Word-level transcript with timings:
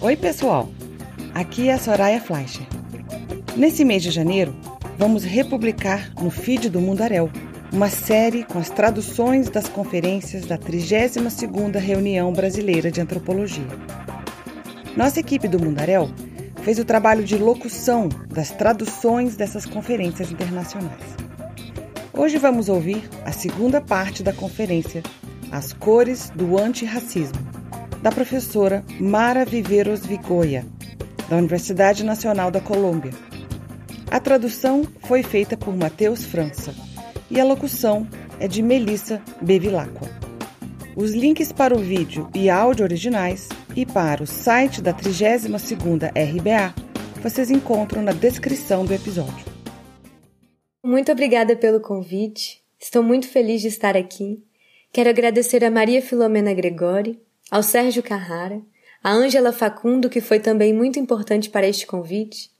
Oi, 0.00 0.14
pessoal! 0.14 0.70
Aqui 1.34 1.68
é 1.68 1.72
a 1.72 1.78
Soraya 1.78 2.20
Fleischer. 2.20 2.64
Nesse 3.56 3.84
mês 3.84 4.00
de 4.00 4.12
janeiro, 4.12 4.54
vamos 4.96 5.24
republicar 5.24 6.12
no 6.22 6.30
feed 6.30 6.70
do 6.70 6.80
Mundarel 6.80 7.28
uma 7.72 7.90
série 7.90 8.44
com 8.44 8.60
as 8.60 8.70
traduções 8.70 9.50
das 9.50 9.68
conferências 9.68 10.46
da 10.46 10.56
32ª 10.56 11.78
Reunião 11.80 12.32
Brasileira 12.32 12.92
de 12.92 13.00
Antropologia. 13.00 13.66
Nossa 14.96 15.18
equipe 15.18 15.48
do 15.48 15.58
Mundarel 15.58 16.08
fez 16.62 16.78
o 16.78 16.84
trabalho 16.84 17.24
de 17.24 17.36
locução 17.36 18.08
das 18.28 18.52
traduções 18.52 19.34
dessas 19.34 19.66
conferências 19.66 20.30
internacionais. 20.30 21.02
Hoje 22.12 22.38
vamos 22.38 22.68
ouvir 22.68 23.02
a 23.24 23.32
segunda 23.32 23.80
parte 23.80 24.22
da 24.22 24.32
conferência 24.32 25.02
As 25.50 25.72
Cores 25.72 26.30
do 26.30 26.56
Antirracismo, 26.56 27.47
da 28.02 28.10
professora 28.12 28.84
Mara 29.00 29.44
Viveiros 29.44 30.06
Vigoia, 30.06 30.64
da 31.28 31.36
Universidade 31.36 32.04
Nacional 32.04 32.50
da 32.50 32.60
Colômbia. 32.60 33.12
A 34.10 34.20
tradução 34.20 34.84
foi 35.06 35.22
feita 35.22 35.56
por 35.56 35.76
Matheus 35.76 36.24
França 36.24 36.74
e 37.30 37.40
a 37.40 37.44
locução 37.44 38.06
é 38.40 38.48
de 38.48 38.62
Melissa 38.62 39.20
Bevilacqua. 39.40 40.08
Os 40.96 41.12
links 41.12 41.52
para 41.52 41.76
o 41.76 41.78
vídeo 41.78 42.28
e 42.34 42.48
áudio 42.48 42.84
originais 42.84 43.48
e 43.76 43.84
para 43.84 44.22
o 44.22 44.26
site 44.26 44.80
da 44.80 44.92
32ª 44.92 46.10
RBA 46.10 46.74
vocês 47.22 47.50
encontram 47.50 48.02
na 48.02 48.12
descrição 48.12 48.84
do 48.84 48.94
episódio. 48.94 49.46
Muito 50.84 51.12
obrigada 51.12 51.54
pelo 51.56 51.80
convite. 51.80 52.62
Estou 52.80 53.02
muito 53.02 53.28
feliz 53.28 53.60
de 53.60 53.68
estar 53.68 53.96
aqui. 53.96 54.42
Quero 54.92 55.10
agradecer 55.10 55.64
a 55.64 55.70
Maria 55.70 56.00
Filomena 56.00 56.54
Gregori, 56.54 57.20
ao 57.50 57.62
Sérgio 57.62 58.02
Carrara, 58.02 58.60
a 59.02 59.12
Ângela 59.12 59.52
Facundo, 59.52 60.10
que 60.10 60.20
foi 60.20 60.38
também 60.38 60.72
muito 60.72 60.98
importante 60.98 61.48
para 61.48 61.66
este 61.66 61.86
convite, 61.86 62.50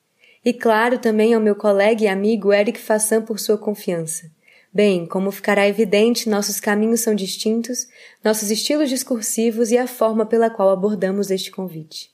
e 0.44 0.52
claro 0.52 0.98
também 0.98 1.34
ao 1.34 1.40
meu 1.40 1.54
colega 1.54 2.04
e 2.04 2.08
amigo 2.08 2.52
Eric 2.52 2.78
Fassan 2.78 3.22
por 3.22 3.38
sua 3.38 3.58
confiança. 3.58 4.30
Bem, 4.72 5.06
como 5.06 5.30
ficará 5.30 5.66
evidente, 5.66 6.28
nossos 6.28 6.60
caminhos 6.60 7.00
são 7.00 7.14
distintos, 7.14 7.88
nossos 8.22 8.50
estilos 8.50 8.88
discursivos 8.88 9.70
e 9.70 9.78
a 9.78 9.86
forma 9.86 10.24
pela 10.24 10.50
qual 10.50 10.70
abordamos 10.70 11.30
este 11.30 11.50
convite. 11.50 12.10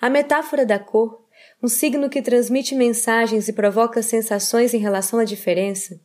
A 0.00 0.08
metáfora 0.08 0.64
da 0.64 0.78
cor, 0.78 1.24
um 1.62 1.68
signo 1.68 2.08
que 2.08 2.22
transmite 2.22 2.74
mensagens 2.74 3.48
e 3.48 3.52
provoca 3.52 4.02
sensações 4.02 4.74
em 4.74 4.78
relação 4.78 5.18
à 5.18 5.24
diferença, 5.24 6.00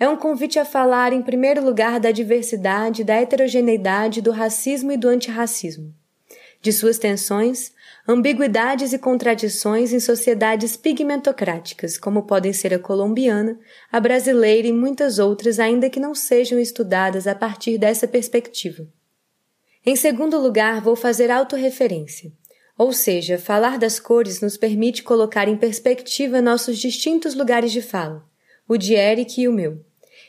é 0.00 0.08
um 0.08 0.16
convite 0.16 0.60
a 0.60 0.64
falar, 0.64 1.12
em 1.12 1.20
primeiro 1.20 1.64
lugar, 1.64 1.98
da 1.98 2.12
diversidade, 2.12 3.02
da 3.02 3.14
heterogeneidade, 3.14 4.22
do 4.22 4.30
racismo 4.30 4.92
e 4.92 4.96
do 4.96 5.08
antirracismo, 5.08 5.92
de 6.62 6.72
suas 6.72 6.98
tensões, 6.98 7.72
ambiguidades 8.06 8.92
e 8.92 8.98
contradições 8.98 9.92
em 9.92 9.98
sociedades 9.98 10.76
pigmentocráticas, 10.76 11.98
como 11.98 12.22
podem 12.22 12.52
ser 12.52 12.72
a 12.72 12.78
colombiana, 12.78 13.58
a 13.90 13.98
brasileira 13.98 14.68
e 14.68 14.72
muitas 14.72 15.18
outras, 15.18 15.58
ainda 15.58 15.90
que 15.90 15.98
não 15.98 16.14
sejam 16.14 16.60
estudadas 16.60 17.26
a 17.26 17.34
partir 17.34 17.76
dessa 17.76 18.06
perspectiva. 18.06 18.86
Em 19.84 19.96
segundo 19.96 20.38
lugar, 20.38 20.80
vou 20.80 20.94
fazer 20.94 21.28
autorreferência, 21.28 22.32
ou 22.76 22.92
seja, 22.92 23.36
falar 23.36 23.78
das 23.78 23.98
cores 23.98 24.40
nos 24.40 24.56
permite 24.56 25.02
colocar 25.02 25.48
em 25.48 25.56
perspectiva 25.56 26.40
nossos 26.40 26.78
distintos 26.78 27.34
lugares 27.34 27.72
de 27.72 27.82
fala, 27.82 28.24
o 28.68 28.76
de 28.76 28.94
Eric 28.94 29.40
e 29.40 29.48
o 29.48 29.52
meu 29.52 29.87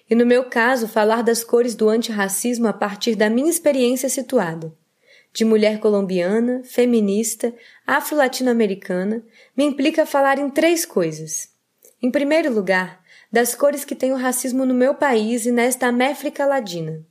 e 0.10 0.16
no 0.16 0.26
meu 0.26 0.46
caso 0.46 0.88
falar 0.88 1.22
das 1.22 1.44
cores 1.44 1.76
do 1.76 1.88
antirracismo 1.88 2.68
a 2.68 2.74
partir 2.74 3.16
da 3.16 3.30
minha 3.30 3.50
experiência 3.50 4.10
situada. 4.10 4.74
De 5.32 5.46
mulher 5.46 5.80
colombiana, 5.80 6.64
feminista, 6.64 7.54
afro-latino-americana, 7.86 9.24
me 9.56 9.64
implica 9.64 10.06
falar 10.06 10.40
em 10.40 10.50
três 10.50 10.86
coisas. 10.86 11.50
Em 12.02 12.10
primeiro 12.10 12.52
lugar, 12.52 13.04
das 13.32 13.54
cores 13.54 13.86
que 13.86 13.94
tem 13.94 14.12
o 14.12 14.18
racismo 14.18 14.66
no 14.66 14.74
meu 14.74 14.96
país 14.96 15.46
e 15.46 15.52
nesta 15.52 15.86
América 15.86 16.48
Ladina, 16.48 17.06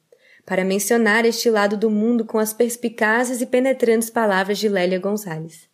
para 0.44 0.64
mencionar 0.64 1.24
este 1.24 1.48
lado 1.48 1.76
do 1.76 1.88
mundo 1.88 2.24
com 2.24 2.38
as 2.38 2.52
perspicazes 2.52 3.40
e 3.40 3.46
penetrantes 3.46 4.10
palavras 4.10 4.58
de 4.58 4.68
Lélia 4.68 4.98
Gonzalez 4.98 5.68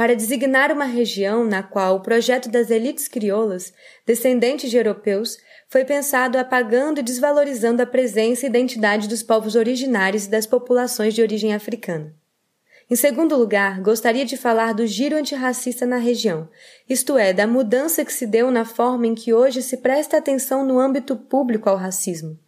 para 0.00 0.16
designar 0.16 0.72
uma 0.72 0.86
região 0.86 1.44
na 1.44 1.62
qual 1.62 1.96
o 1.96 2.00
projeto 2.00 2.48
das 2.48 2.70
elites 2.70 3.06
crioulas, 3.06 3.70
descendentes 4.06 4.70
de 4.70 4.78
europeus, 4.78 5.36
foi 5.68 5.84
pensado 5.84 6.38
apagando 6.38 7.00
e 7.00 7.02
desvalorizando 7.02 7.82
a 7.82 7.86
presença 7.86 8.46
e 8.46 8.48
identidade 8.48 9.06
dos 9.06 9.22
povos 9.22 9.56
originários 9.56 10.24
e 10.24 10.30
das 10.30 10.46
populações 10.46 11.12
de 11.12 11.20
origem 11.20 11.52
africana. 11.52 12.14
Em 12.90 12.96
segundo 12.96 13.36
lugar, 13.36 13.82
gostaria 13.82 14.24
de 14.24 14.38
falar 14.38 14.72
do 14.72 14.86
giro 14.86 15.18
antirracista 15.18 15.84
na 15.84 15.98
região, 15.98 16.48
isto 16.88 17.18
é, 17.18 17.34
da 17.34 17.46
mudança 17.46 18.02
que 18.02 18.12
se 18.14 18.26
deu 18.26 18.50
na 18.50 18.64
forma 18.64 19.06
em 19.06 19.14
que 19.14 19.34
hoje 19.34 19.60
se 19.60 19.76
presta 19.76 20.16
atenção 20.16 20.64
no 20.64 20.78
âmbito 20.78 21.14
público 21.14 21.68
ao 21.68 21.76
racismo 21.76 22.38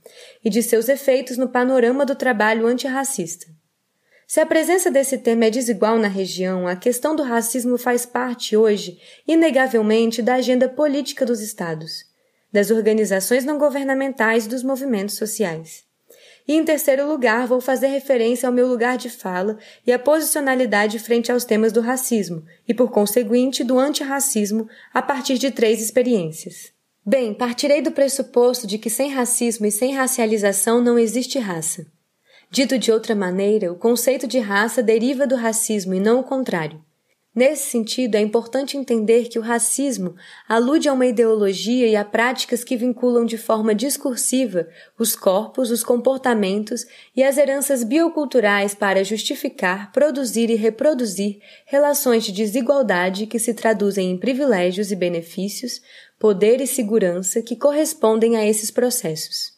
e 0.43 0.49
de 0.49 0.63
seus 0.63 0.89
efeitos 0.89 1.37
no 1.37 1.51
panorama 1.51 2.07
do 2.07 2.15
trabalho 2.15 2.67
antirracista. 2.67 3.47
Se 4.32 4.41
a 4.41 4.47
presença 4.47 4.91
desse 4.91 5.19
tema 5.19 5.44
é 5.44 5.50
desigual 5.50 5.98
na 5.98 6.09
região, 6.09 6.66
a 6.66 6.75
questão 6.75 7.15
do 7.15 7.22
racismo 7.22 7.76
faz 7.76 8.06
parte 8.06 8.56
hoje, 8.56 8.98
inegavelmente, 9.28 10.22
da 10.22 10.37
agenda 10.37 10.70
política 10.70 11.26
dos 11.26 11.43
Estados 11.43 12.06
das 12.50 12.71
organizações 12.71 13.44
não 13.44 13.59
governamentais 13.59 14.47
e 14.47 14.48
dos 14.48 14.62
movimentos 14.62 15.16
sociais. 15.16 15.84
E 16.48 16.54
em 16.54 16.65
terceiro 16.65 17.06
lugar, 17.06 17.47
vou 17.47 17.60
fazer 17.60 17.88
referência 17.88 18.47
ao 18.47 18.54
meu 18.54 18.66
lugar 18.66 18.97
de 18.97 19.10
fala 19.10 19.59
e 19.87 19.92
à 19.92 19.98
posicionalidade 19.98 20.98
frente 20.98 21.31
aos 21.31 21.44
temas 21.44 21.71
do 21.71 21.82
racismo 21.82 22.42
e, 22.66 22.72
por 22.72 22.91
conseguinte, 22.91 23.62
do 23.62 23.78
antirracismo 23.78 24.66
a 24.94 25.03
partir 25.03 25.37
de 25.37 25.50
três 25.50 25.78
experiências. 25.82 26.72
Bem, 27.04 27.34
partirei 27.34 27.82
do 27.82 27.92
pressuposto 27.92 28.66
de 28.66 28.78
que 28.78 28.88
sem 28.88 29.10
racismo 29.10 29.66
e 29.66 29.71
sem 29.71 29.92
racialização 29.92 30.81
não 30.81 30.98
existe 30.98 31.38
raça. 31.38 31.87
Dito 32.53 32.79
de 32.79 32.93
outra 32.93 33.15
maneira, 33.15 33.73
o 33.73 33.77
conceito 33.77 34.27
de 34.27 34.39
raça 34.39 34.83
deriva 34.83 35.27
do 35.27 35.37
racismo 35.37 35.95
e 35.95 35.99
não 35.99 36.21
o 36.21 36.23
contrário. 36.23 36.85
Nesse 37.35 37.71
sentido, 37.71 38.17
é 38.17 38.21
importante 38.21 38.77
entender 38.77 39.31
que 39.31 39.39
o 39.39 39.43
racismo 39.43 40.15
alude 40.47 40.87
a 40.87 40.93
uma 40.93 41.07
ideologia 41.07 41.89
e 41.89 41.97
a 41.97 42.05
práticas 42.05 42.63
que 42.63 42.77
vinculam 42.77 43.25
de 43.25 43.39
forma 43.39 43.75
discursiva 43.75 44.69
os 44.99 45.17
corpos, 45.17 45.71
os 45.71 45.83
comportamentos 45.83 46.85
e 47.17 47.23
as 47.23 47.39
heranças 47.39 47.83
bioculturais 47.83 48.75
para 48.75 49.03
justificar, 49.03 49.91
produzir 49.91 50.51
e 50.51 50.55
reproduzir 50.55 51.41
relações 51.65 52.23
de 52.23 52.33
desigualdade 52.33 53.25
que 53.25 53.39
se 53.39 53.55
traduzem 53.55 54.11
em 54.11 54.19
privilégios 54.19 54.93
e 54.93 54.95
benefícios, 54.95 55.81
poder 56.19 56.61
e 56.61 56.67
segurança 56.67 57.41
que 57.41 57.57
correspondem 57.57 58.37
a 58.37 58.47
esses 58.47 58.71
processos. 58.71 59.55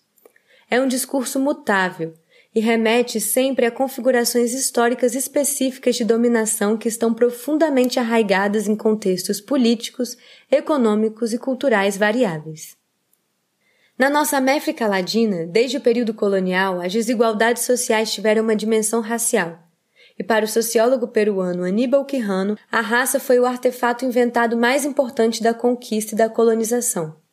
É 0.71 0.81
um 0.81 0.87
discurso 0.87 1.41
mutável, 1.41 2.15
e 2.55 2.61
remete 2.61 3.21
sempre 3.21 3.67
a 3.67 3.71
configurações 3.71 4.55
históricas 4.55 5.15
específicas 5.15 5.97
de 5.97 6.05
dominação 6.05 6.77
que 6.77 6.89
estão 6.89 7.13
profundamente 7.13 7.99
arraigadas 7.99 8.69
em 8.69 8.77
contextos 8.77 9.41
políticos, 9.41 10.17
econômicos 10.51 11.33
e 11.33 11.39
culturais 11.39 11.97
variáveis. 11.97 12.77
Na 13.99 14.09
nossa 14.09 14.37
América 14.37 14.87
Latina, 14.87 15.47
desde 15.47 15.79
o 15.79 15.81
período 15.81 16.15
colonial, 16.15 16.81
as 16.81 16.93
desigualdades 16.93 17.65
sociais 17.65 18.13
tiveram 18.13 18.43
uma 18.43 18.57
dimensão 18.57 19.01
racial. 19.01 19.59
E 20.17 20.23
para 20.23 20.45
o 20.45 20.49
sociólogo 20.49 21.09
peruano 21.09 21.65
Aníbal 21.65 22.05
Quijano, 22.05 22.57
a 22.71 22.81
raça 22.81 23.19
foi 23.19 23.41
o 23.41 23.47
artefato 23.47 24.05
inventado 24.05 24.57
mais 24.57 24.85
importante 24.85 25.43
da 25.43 25.53
conquista 25.53 26.15
e 26.15 26.19
da 26.19 26.29
colonização 26.29 27.24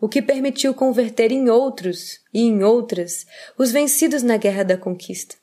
o 0.00 0.08
que 0.08 0.22
permitiu 0.22 0.72
converter 0.72 1.30
em 1.30 1.50
outros 1.50 2.20
e 2.32 2.42
em 2.42 2.64
outras 2.64 3.26
os 3.58 3.70
vencidos 3.70 4.22
na 4.22 4.36
guerra 4.36 4.64
da 4.64 4.76
conquista. 4.76 5.36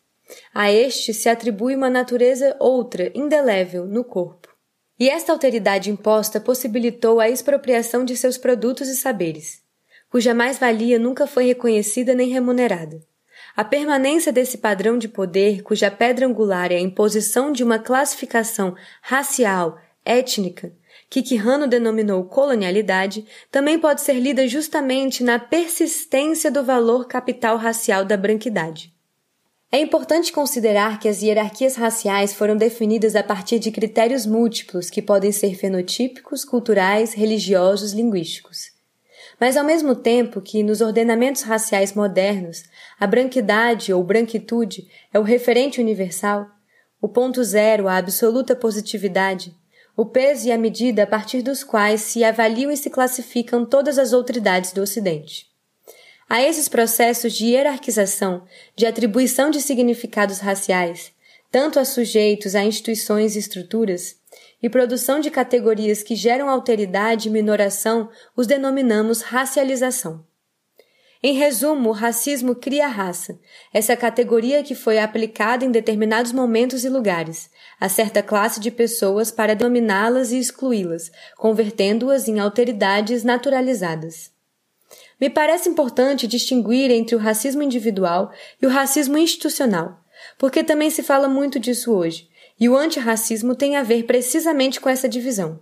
A 0.53 0.71
este 0.71 1.13
se 1.13 1.29
atribui 1.29 1.75
uma 1.75 1.89
natureza 1.89 2.55
outra, 2.59 3.11
indelével, 3.15 3.85
no 3.85 4.03
corpo. 4.03 4.47
E 4.99 5.09
esta 5.09 5.31
alteridade 5.31 5.91
imposta 5.91 6.39
possibilitou 6.39 7.19
a 7.19 7.29
expropriação 7.29 8.03
de 8.03 8.17
seus 8.17 8.37
produtos 8.37 8.89
e 8.89 8.95
saberes, 8.95 9.61
cuja 10.09 10.33
mais-valia 10.33 10.97
nunca 10.97 11.27
foi 11.27 11.45
reconhecida 11.45 12.15
nem 12.15 12.29
remunerada. 12.29 12.99
A 13.55 13.63
permanência 13.63 14.31
desse 14.31 14.57
padrão 14.57 14.97
de 14.97 15.07
poder, 15.07 15.61
cuja 15.61 15.91
pedra 15.91 16.25
angular 16.25 16.71
é 16.71 16.75
a 16.75 16.81
imposição 16.81 17.51
de 17.51 17.63
uma 17.63 17.79
classificação 17.79 18.75
racial, 19.01 19.79
étnica, 20.03 20.73
que 21.09 21.21
Quijano 21.21 21.67
denominou 21.67 22.25
colonialidade, 22.25 23.25
também 23.51 23.79
pode 23.79 24.01
ser 24.01 24.13
lida 24.13 24.47
justamente 24.47 25.23
na 25.23 25.39
persistência 25.39 26.51
do 26.51 26.63
valor 26.63 27.07
capital 27.07 27.57
racial 27.57 28.03
da 28.03 28.17
branquidade. 28.17 28.93
É 29.69 29.79
importante 29.79 30.31
considerar 30.31 30.97
que 30.99 31.09
as 31.09 31.21
hierarquias 31.21 31.75
raciais 31.75 32.33
foram 32.33 32.55
definidas 32.55 33.15
a 33.15 33.23
partir 33.23 33.59
de 33.59 33.69
critérios 33.69 34.25
múltiplos 34.25 34.89
que 34.89 35.01
podem 35.01 35.31
ser 35.31 35.55
fenotípicos, 35.55 36.45
culturais, 36.45 37.13
religiosos, 37.13 37.91
linguísticos. 37.91 38.71
Mas 39.39 39.57
ao 39.57 39.65
mesmo 39.65 39.93
tempo 39.93 40.41
que 40.41 40.63
nos 40.63 40.79
ordenamentos 40.79 41.41
raciais 41.41 41.93
modernos 41.93 42.63
a 42.97 43.05
branquidade 43.05 43.91
ou 43.91 44.03
branquitude 44.03 44.87
é 45.13 45.19
o 45.19 45.23
referente 45.23 45.81
universal, 45.81 46.47
o 47.01 47.07
ponto 47.09 47.43
zero, 47.43 47.87
a 47.87 47.97
absoluta 47.97 48.55
positividade, 48.55 49.53
o 49.97 50.05
peso 50.05 50.47
e 50.47 50.51
a 50.51 50.57
medida 50.59 51.03
a 51.03 51.07
partir 51.07 51.41
dos 51.41 51.63
quais 51.63 52.01
se 52.01 52.23
avaliam 52.23 52.71
e 52.71 52.77
se 52.77 52.87
classificam 52.87 53.65
todas 53.65 53.97
as 53.97 54.13
autoridades 54.13 54.71
do 54.71 54.83
Ocidente. 54.83 55.47
A 56.29 56.39
esses 56.39 56.69
processos 56.69 57.33
de 57.33 57.47
hierarquização, 57.47 58.43
de 58.75 58.85
atribuição 58.85 59.49
de 59.49 59.59
significados 59.59 60.37
raciais, 60.37 61.11
tanto 61.51 61.79
a 61.79 61.85
sujeitos, 61.85 62.53
a 62.53 62.63
instituições 62.63 63.35
e 63.35 63.39
estruturas, 63.39 64.17
e 64.61 64.69
produção 64.69 65.19
de 65.19 65.31
categorias 65.31 66.03
que 66.03 66.15
geram 66.15 66.47
alteridade 66.47 67.27
e 67.27 67.31
minoração, 67.31 68.09
os 68.35 68.45
denominamos 68.45 69.21
racialização. 69.21 70.23
Em 71.23 71.33
resumo, 71.33 71.89
o 71.89 71.93
racismo 71.93 72.53
cria 72.53 72.87
raça, 72.87 73.39
essa 73.73 73.95
categoria 73.97 74.61
que 74.63 74.75
foi 74.75 74.99
aplicada 74.99 75.65
em 75.65 75.71
determinados 75.71 76.31
momentos 76.31 76.85
e 76.85 76.89
lugares, 76.89 77.49
a 77.79 77.87
certa 77.87 78.23
classe 78.23 78.59
de 78.59 78.71
pessoas 78.71 79.31
para 79.31 79.55
dominá-las 79.55 80.31
e 80.31 80.39
excluí-las, 80.39 81.11
convertendo-as 81.37 82.27
em 82.27 82.39
alteridades 82.39 83.23
naturalizadas. 83.23 84.31
Me 85.19 85.29
parece 85.29 85.69
importante 85.69 86.27
distinguir 86.27 86.91
entre 86.91 87.15
o 87.15 87.19
racismo 87.19 87.61
individual 87.61 88.31
e 88.61 88.65
o 88.65 88.69
racismo 88.69 89.17
institucional, 89.17 89.99
porque 90.37 90.63
também 90.63 90.89
se 90.89 91.03
fala 91.03 91.27
muito 91.27 91.59
disso 91.59 91.91
hoje, 91.91 92.29
e 92.59 92.67
o 92.69 92.75
antirracismo 92.75 93.55
tem 93.55 93.75
a 93.75 93.83
ver 93.83 94.03
precisamente 94.03 94.79
com 94.79 94.89
essa 94.89 95.07
divisão. 95.07 95.59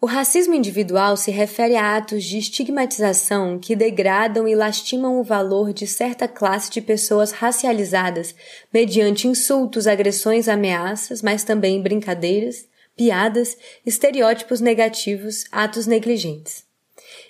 O 0.00 0.06
racismo 0.06 0.54
individual 0.54 1.16
se 1.16 1.32
refere 1.32 1.74
a 1.74 1.96
atos 1.96 2.22
de 2.22 2.38
estigmatização 2.38 3.58
que 3.58 3.74
degradam 3.74 4.46
e 4.46 4.54
lastimam 4.54 5.18
o 5.18 5.24
valor 5.24 5.72
de 5.72 5.88
certa 5.88 6.28
classe 6.28 6.70
de 6.70 6.80
pessoas 6.80 7.32
racializadas 7.32 8.32
mediante 8.72 9.26
insultos, 9.26 9.88
agressões, 9.88 10.46
ameaças, 10.46 11.20
mas 11.20 11.42
também 11.42 11.82
brincadeiras, 11.82 12.68
piadas, 12.96 13.58
estereótipos 13.84 14.60
negativos, 14.60 15.46
atos 15.50 15.88
negligentes. 15.88 16.64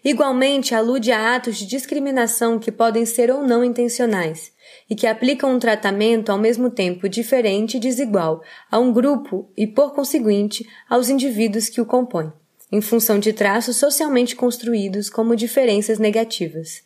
Igualmente, 0.05 0.75
alude 0.75 1.11
a 1.11 1.37
atos 1.37 1.57
de 1.57 1.65
discriminação 1.65 2.59
que 2.59 2.71
podem 2.71 3.07
ser 3.07 3.31
ou 3.31 3.43
não 3.43 3.65
intencionais 3.65 4.53
e 4.91 4.95
que 4.95 5.07
aplicam 5.07 5.55
um 5.55 5.59
tratamento 5.59 6.31
ao 6.31 6.37
mesmo 6.37 6.69
tempo 6.69 7.09
diferente 7.09 7.79
e 7.79 7.81
desigual 7.81 8.43
a 8.71 8.79
um 8.79 8.93
grupo 8.93 9.51
e, 9.57 9.67
por 9.67 9.95
conseguinte, 9.95 10.69
aos 10.87 11.09
indivíduos 11.09 11.71
que 11.71 11.81
o 11.81 11.87
compõem 11.87 12.31
em 12.71 12.81
função 12.81 13.19
de 13.19 13.33
traços 13.33 13.77
socialmente 13.77 14.37
construídos 14.37 15.09
como 15.09 15.37
diferenças 15.37 15.99
negativas. 15.99 16.83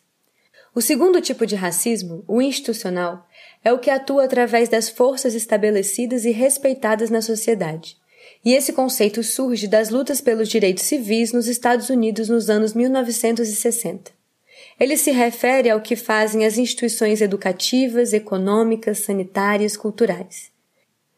O 0.75 0.81
segundo 0.81 1.21
tipo 1.21 1.45
de 1.45 1.55
racismo, 1.55 2.23
o 2.27 2.41
institucional, 2.41 3.27
é 3.63 3.71
o 3.71 3.79
que 3.79 3.89
atua 3.89 4.25
através 4.25 4.69
das 4.69 4.89
forças 4.89 5.35
estabelecidas 5.35 6.25
e 6.25 6.31
respeitadas 6.31 7.09
na 7.09 7.21
sociedade. 7.21 7.95
E 8.43 8.53
esse 8.53 8.73
conceito 8.73 9.23
surge 9.23 9.67
das 9.67 9.89
lutas 9.89 10.19
pelos 10.19 10.49
direitos 10.49 10.83
civis 10.83 11.31
nos 11.31 11.47
Estados 11.47 11.89
Unidos 11.89 12.27
nos 12.27 12.49
anos 12.49 12.73
1960. 12.73 14.11
Ele 14.79 14.97
se 14.97 15.11
refere 15.11 15.69
ao 15.69 15.79
que 15.79 15.95
fazem 15.95 16.45
as 16.45 16.57
instituições 16.57 17.21
educativas, 17.21 18.11
econômicas, 18.11 18.99
sanitárias, 18.99 19.77
culturais. 19.77 20.51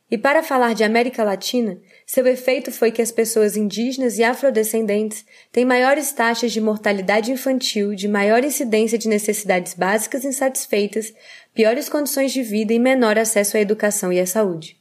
E 0.10 0.18
para 0.18 0.44
falar 0.44 0.76
de 0.76 0.84
América 0.84 1.24
Latina, 1.24 1.80
seu 2.06 2.28
efeito 2.28 2.72
foi 2.72 2.92
que 2.92 3.02
as 3.02 3.12
pessoas 3.12 3.58
indígenas 3.58 4.20
e 4.20 4.24
afrodescendentes 4.24 5.26
têm 5.52 5.66
maiores 5.66 6.12
taxas 6.12 6.52
de 6.52 6.62
mortalidade 6.62 7.32
infantil, 7.32 7.96
de 7.96 8.08
maior 8.08 8.44
incidência 8.44 8.98
de 8.98 9.08
necessidades 9.08 9.74
básicas 9.74 10.24
insatisfeitas, 10.24 11.12
piores 11.54 11.90
condições 11.90 12.32
de 12.32 12.44
vida 12.44 12.74
e 12.74 12.80
menor 12.80 13.18
acesso 13.18 13.58
à 13.58 13.60
educação 13.60 14.14
e 14.14 14.20
à 14.20 14.28
saúde. 14.28 14.78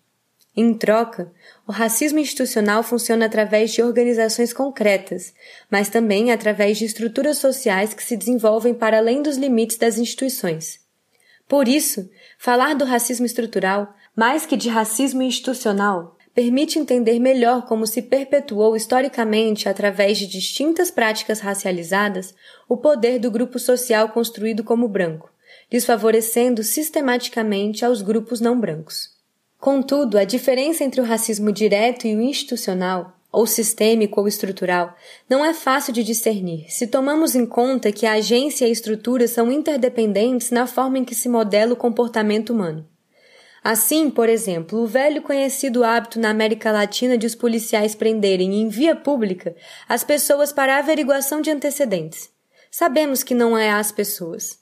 Em 0.57 0.73
troca, 0.75 1.33
o 1.67 1.73
racismo 1.73 2.19
institucional 2.19 2.83
funciona 2.83 3.27
através 3.27 3.73
de 3.73 3.83
organizações 3.83 4.53
concretas, 4.53 5.33
mas 5.71 5.89
também 5.89 6.31
através 6.31 6.79
de 6.79 6.85
estruturas 6.85 7.39
sociais 7.39 7.95
que 7.95 8.05
se 8.05 8.17
desenvolvem 8.17 8.75
para 8.75 8.99
além 8.99 9.23
dos 9.23 9.37
limites 9.37 9.79
das 9.79 9.99
instituições. 9.99 10.79
Por 11.49 11.67
isso, 11.67 12.09
falar 12.39 12.75
do 12.75 12.85
racismo 12.85 13.27
estrutural, 13.27 13.93
mais 14.15 14.47
que 14.47 14.57
de 14.57 14.69
racismo 14.69 15.23
institucional, 15.23 16.14
permite 16.35 16.79
entender 16.79 17.21
melhor 17.21 17.65
como 17.67 17.87
se 17.87 18.03
perpetuou 18.03 18.75
historicamente, 18.75 19.69
através 19.69 20.19
de 20.19 20.27
distintas 20.27 20.91
práticas 20.91 21.41
racializadas, 21.41 22.35
o 22.69 22.77
poder 22.77 23.21
do 23.21 23.31
grupo 23.31 23.59
social 23.59 24.09
construído 24.09 24.65
como 24.65 24.89
branco, 24.89 25.31
desfavorecendo 25.71 26.63
sistematicamente 26.63 27.85
aos 27.85 28.03
grupos 28.03 28.41
não 28.41 28.59
brancos. 28.59 29.15
Contudo, 29.61 30.19
a 30.19 30.25
diferença 30.25 30.83
entre 30.83 31.01
o 31.01 31.05
racismo 31.05 31.53
direto 31.53 32.07
e 32.07 32.15
o 32.17 32.21
institucional, 32.21 33.17
ou 33.31 33.47
sistêmico 33.47 34.21
ou 34.21 34.29
estrutural, 34.29 34.95
não 35.29 35.45
é 35.45 35.53
fácil 35.53 35.93
de 35.93 36.05
discernir 36.05 36.67
se 36.69 36.87
tomamos 36.87 37.35
em 37.35 37.45
conta 37.45 37.91
que 37.91 38.07
a 38.07 38.13
agência 38.13 38.65
e 38.65 38.69
a 38.69 38.73
estrutura 38.73 39.27
são 39.27 39.51
interdependentes 39.51 40.51
na 40.53 40.67
forma 40.67 40.99
em 40.99 41.05
que 41.05 41.15
se 41.15 41.29
modela 41.29 41.73
o 41.73 41.77
comportamento 41.77 42.51
humano. 42.53 42.87
Assim, 43.65 44.11
por 44.11 44.29
exemplo, 44.29 44.83
o 44.83 44.87
velho 44.87 45.23
conhecido 45.23 45.85
hábito 45.85 46.21
na 46.21 46.29
América 46.29 46.71
Latina 46.71 47.17
de 47.17 47.27
os 47.27 47.35
policiais 47.35 47.95
prenderem 47.95 48.61
em 48.61 48.69
via 48.69 48.95
pública 48.95 49.57
as 49.89 50.05
pessoas 50.05 50.53
para 50.53 50.77
averiguação 50.77 51.41
de 51.41 51.51
antecedentes. 51.51 52.29
Sabemos 52.71 53.23
que 53.23 53.35
não 53.35 53.57
é 53.57 53.71
as 53.71 53.91
pessoas. 53.91 54.59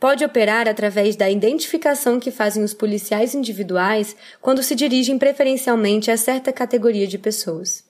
Pode 0.00 0.24
operar 0.24 0.68
através 0.68 1.14
da 1.14 1.30
identificação 1.30 2.18
que 2.18 2.32
fazem 2.32 2.64
os 2.64 2.74
policiais 2.74 3.36
individuais 3.36 4.16
quando 4.40 4.64
se 4.64 4.74
dirigem 4.74 5.16
preferencialmente 5.16 6.10
a 6.10 6.16
certa 6.16 6.52
categoria 6.52 7.06
de 7.06 7.18
pessoas. 7.18 7.84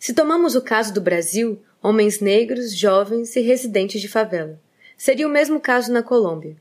Se 0.00 0.12
tomamos 0.12 0.56
o 0.56 0.62
caso 0.62 0.92
do 0.92 1.00
Brasil, 1.00 1.62
homens 1.80 2.18
negros, 2.18 2.74
jovens 2.74 3.36
e 3.36 3.40
residentes 3.40 4.00
de 4.00 4.08
favela. 4.08 4.60
Seria 4.98 5.28
o 5.28 5.30
mesmo 5.30 5.60
caso 5.60 5.92
na 5.92 6.02
Colômbia 6.02 6.56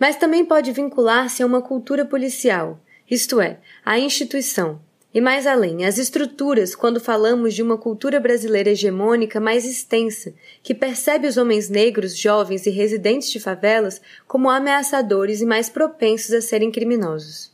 mas 0.00 0.16
também 0.16 0.46
pode 0.46 0.72
vincular-se 0.72 1.42
a 1.42 1.46
uma 1.46 1.60
cultura 1.60 2.06
policial, 2.06 2.80
isto 3.08 3.38
é, 3.38 3.58
a 3.84 3.98
instituição, 3.98 4.80
e 5.12 5.20
mais 5.20 5.46
além, 5.46 5.84
as 5.84 5.98
estruturas 5.98 6.74
quando 6.74 7.00
falamos 7.00 7.52
de 7.52 7.62
uma 7.62 7.76
cultura 7.76 8.18
brasileira 8.18 8.70
hegemônica 8.70 9.38
mais 9.38 9.66
extensa, 9.66 10.32
que 10.62 10.74
percebe 10.74 11.26
os 11.26 11.36
homens 11.36 11.68
negros, 11.68 12.16
jovens 12.16 12.64
e 12.64 12.70
residentes 12.70 13.30
de 13.30 13.38
favelas 13.38 14.00
como 14.26 14.48
ameaçadores 14.48 15.42
e 15.42 15.46
mais 15.46 15.68
propensos 15.68 16.32
a 16.32 16.40
serem 16.40 16.70
criminosos. 16.70 17.52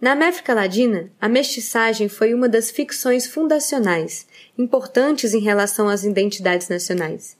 Na 0.00 0.12
América 0.12 0.52
Latina, 0.52 1.10
a 1.20 1.28
mestiçagem 1.28 2.08
foi 2.08 2.34
uma 2.34 2.48
das 2.48 2.70
ficções 2.70 3.26
fundacionais, 3.26 4.26
importantes 4.58 5.32
em 5.32 5.40
relação 5.40 5.88
às 5.88 6.04
identidades 6.04 6.68
nacionais. 6.68 7.39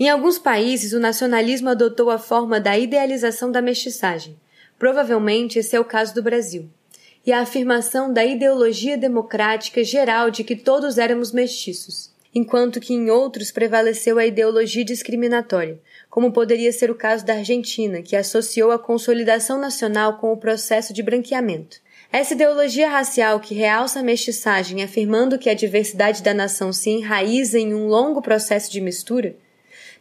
Em 0.00 0.08
alguns 0.08 0.38
países, 0.38 0.94
o 0.94 0.98
nacionalismo 0.98 1.68
adotou 1.68 2.08
a 2.08 2.16
forma 2.16 2.58
da 2.58 2.78
idealização 2.78 3.52
da 3.52 3.60
mestiçagem. 3.60 4.34
Provavelmente 4.78 5.58
esse 5.58 5.76
é 5.76 5.80
o 5.80 5.84
caso 5.84 6.14
do 6.14 6.22
Brasil. 6.22 6.70
E 7.26 7.30
a 7.30 7.42
afirmação 7.42 8.10
da 8.10 8.24
ideologia 8.24 8.96
democrática 8.96 9.84
geral 9.84 10.30
de 10.30 10.42
que 10.42 10.56
todos 10.56 10.96
éramos 10.96 11.32
mestiços, 11.32 12.10
enquanto 12.34 12.80
que 12.80 12.94
em 12.94 13.10
outros 13.10 13.50
prevaleceu 13.50 14.18
a 14.18 14.24
ideologia 14.24 14.82
discriminatória, 14.82 15.78
como 16.08 16.32
poderia 16.32 16.72
ser 16.72 16.90
o 16.90 16.94
caso 16.94 17.26
da 17.26 17.34
Argentina, 17.34 18.00
que 18.00 18.16
associou 18.16 18.70
a 18.70 18.78
consolidação 18.78 19.60
nacional 19.60 20.16
com 20.16 20.32
o 20.32 20.36
processo 20.38 20.94
de 20.94 21.02
branqueamento. 21.02 21.76
Essa 22.10 22.32
ideologia 22.32 22.88
racial 22.88 23.38
que 23.38 23.54
realça 23.54 24.00
a 24.00 24.02
mestiçagem 24.02 24.82
afirmando 24.82 25.38
que 25.38 25.50
a 25.50 25.54
diversidade 25.54 26.22
da 26.22 26.32
nação 26.32 26.72
se 26.72 26.88
enraiza 26.88 27.58
em 27.58 27.74
um 27.74 27.86
longo 27.86 28.22
processo 28.22 28.72
de 28.72 28.80
mistura, 28.80 29.36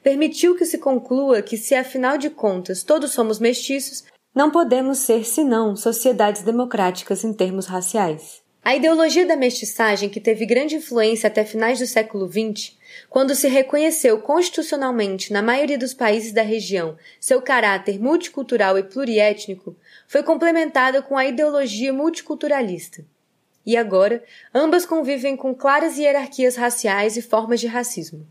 permitiu 0.04 0.56
que 0.56 0.66
se 0.66 0.78
conclua 0.78 1.42
que, 1.42 1.58
se 1.58 1.76
afinal 1.76 2.18
de 2.18 2.30
contas 2.30 2.84
todos 2.84 3.12
somos 3.12 3.40
mestiços, 3.40 4.04
não 4.34 4.52
podemos 4.52 5.00
ser 5.00 5.26
senão 5.26 5.76
sociedades 5.76 6.44
democráticas 6.44 7.24
em 7.24 7.34
termos 7.34 7.66
raciais. 7.66 8.42
A 8.64 8.76
ideologia 8.76 9.26
da 9.26 9.38
mestiçagem, 9.38 10.10
que 10.10 10.20
teve 10.20 10.46
grande 10.46 10.76
influência 10.76 11.28
até 11.28 11.46
finais 11.46 11.80
do 11.80 11.88
século 11.88 12.28
XX, 12.28 12.78
quando 13.10 13.34
se 13.34 13.48
reconheceu 13.48 14.20
constitucionalmente 14.20 15.32
na 15.32 15.42
maioria 15.42 15.78
dos 15.78 15.94
países 15.94 16.34
da 16.34 16.42
região 16.42 16.98
seu 17.20 17.42
caráter 17.42 18.00
multicultural 18.00 18.78
e 18.78 18.84
pluriétnico, 18.84 19.76
foi 20.08 20.24
complementada 20.24 21.02
com 21.02 21.18
a 21.18 21.26
ideologia 21.26 21.94
multiculturalista. 21.94 23.04
E 23.66 23.78
agora, 23.78 24.24
ambas 24.54 24.86
convivem 24.86 25.38
com 25.38 25.56
claras 25.56 25.98
hierarquias 25.98 26.56
raciais 26.56 27.16
e 27.18 27.22
formas 27.22 27.60
de 27.60 27.68
racismo. 27.68 28.28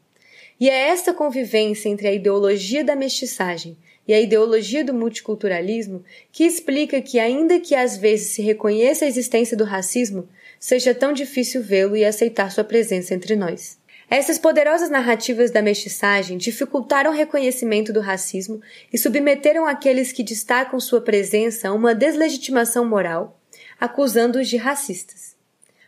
E 0.61 0.69
é 0.69 0.89
esta 0.89 1.15
convivência 1.15 1.89
entre 1.89 2.09
a 2.09 2.13
ideologia 2.13 2.83
da 2.83 2.97
mestiçagem 2.97 3.77
e 4.07 4.15
a 4.15 4.21
ideologia 4.21 4.85
do 4.85 4.95
multiculturalismo 4.95 6.03
que 6.33 6.45
explica 6.45 7.01
que, 7.01 7.19
ainda 7.19 7.61
que 7.61 7.75
às 7.75 7.97
vezes 7.97 8.29
se 8.29 8.43
reconheça 8.43 9.05
a 9.05 9.09
existência 9.09 9.57
do 9.57 9.65
racismo, 9.65 10.29
seja 10.59 10.95
tão 10.95 11.13
difícil 11.13 11.63
vê-lo 11.63 11.97
e 11.97 12.05
aceitar 12.05 12.51
sua 12.51 12.65
presença 12.65 13.15
entre 13.15 13.37
nós. 13.37 13.79
Essas 14.11 14.39
poderosas 14.39 14.89
narrativas 14.89 15.51
da 15.51 15.61
mestiçagem 15.61 16.39
dificultaram 16.39 17.11
o 17.11 17.15
reconhecimento 17.15 17.93
do 17.93 18.01
racismo 18.01 18.61
e 18.91 18.97
submeteram 18.97 19.67
aqueles 19.67 20.13
que 20.13 20.23
destacam 20.23 20.81
sua 20.81 21.03
presença 21.03 21.69
a 21.69 21.75
uma 21.75 21.95
deslegitimação 21.95 22.87
moral, 22.87 23.39
acusando-os 23.79 24.49
de 24.49 24.57
racistas. 24.57 25.37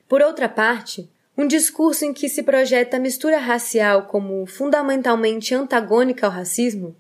Por 0.07 0.21
outra 0.21 0.51
parte, 0.51 1.09
um 1.41 1.47
discurso 1.47 2.05
em 2.05 2.13
que 2.13 2.29
se 2.29 2.43
projeta 2.43 2.99
a 2.99 3.01
mistura 3.01 3.39
racial 3.39 4.03
como 4.03 4.45
fundamentalmente 4.45 5.55
antagônica 5.55 6.27
ao 6.27 6.33
racismo 6.33 6.95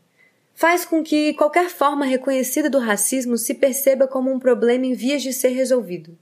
faz 0.54 0.84
com 0.84 1.02
que 1.02 1.34
qualquer 1.34 1.68
forma 1.68 2.06
reconhecida 2.06 2.70
do 2.70 2.78
racismo 2.78 3.36
se 3.36 3.52
perceba 3.52 4.08
como 4.08 4.32
um 4.32 4.38
problema 4.38 4.86
em 4.86 4.94
vias 4.94 5.22
de 5.22 5.34
ser 5.34 5.48
resolvido. 5.48 6.16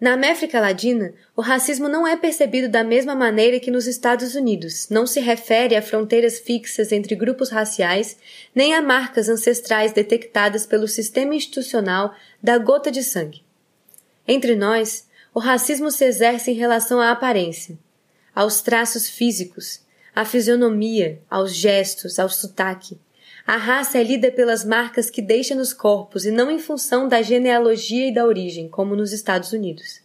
Na 0.00 0.12
América 0.12 0.60
Latina, 0.60 1.12
o 1.34 1.40
racismo 1.40 1.88
não 1.88 2.06
é 2.06 2.16
percebido 2.16 2.68
da 2.68 2.84
mesma 2.84 3.16
maneira 3.16 3.58
que 3.58 3.70
nos 3.70 3.86
Estados 3.86 4.36
Unidos, 4.36 4.88
não 4.88 5.04
se 5.06 5.18
refere 5.18 5.74
a 5.74 5.82
fronteiras 5.82 6.38
fixas 6.38 6.92
entre 6.92 7.16
grupos 7.16 7.50
raciais, 7.50 8.16
nem 8.54 8.74
a 8.74 8.82
marcas 8.82 9.28
ancestrais 9.28 9.92
detectadas 9.92 10.66
pelo 10.66 10.86
sistema 10.86 11.34
institucional 11.34 12.14
da 12.40 12.58
gota 12.58 12.92
de 12.92 13.02
sangue. 13.02 13.42
Entre 14.28 14.54
nós, 14.54 15.05
o 15.36 15.38
racismo 15.38 15.90
se 15.90 16.02
exerce 16.02 16.50
em 16.50 16.54
relação 16.54 16.98
à 16.98 17.10
aparência, 17.10 17.78
aos 18.34 18.62
traços 18.62 19.06
físicos, 19.06 19.82
à 20.14 20.24
fisionomia, 20.24 21.20
aos 21.28 21.54
gestos, 21.54 22.18
ao 22.18 22.30
sotaque, 22.30 22.98
a 23.46 23.58
raça 23.58 23.98
é 23.98 24.02
lida 24.02 24.32
pelas 24.32 24.64
marcas 24.64 25.10
que 25.10 25.20
deixa 25.20 25.54
nos 25.54 25.74
corpos 25.74 26.24
e 26.24 26.30
não 26.30 26.50
em 26.50 26.58
função 26.58 27.06
da 27.06 27.20
genealogia 27.20 28.08
e 28.08 28.14
da 28.14 28.24
origem, 28.24 28.66
como 28.66 28.96
nos 28.96 29.12
Estados 29.12 29.52
Unidos. 29.52 30.00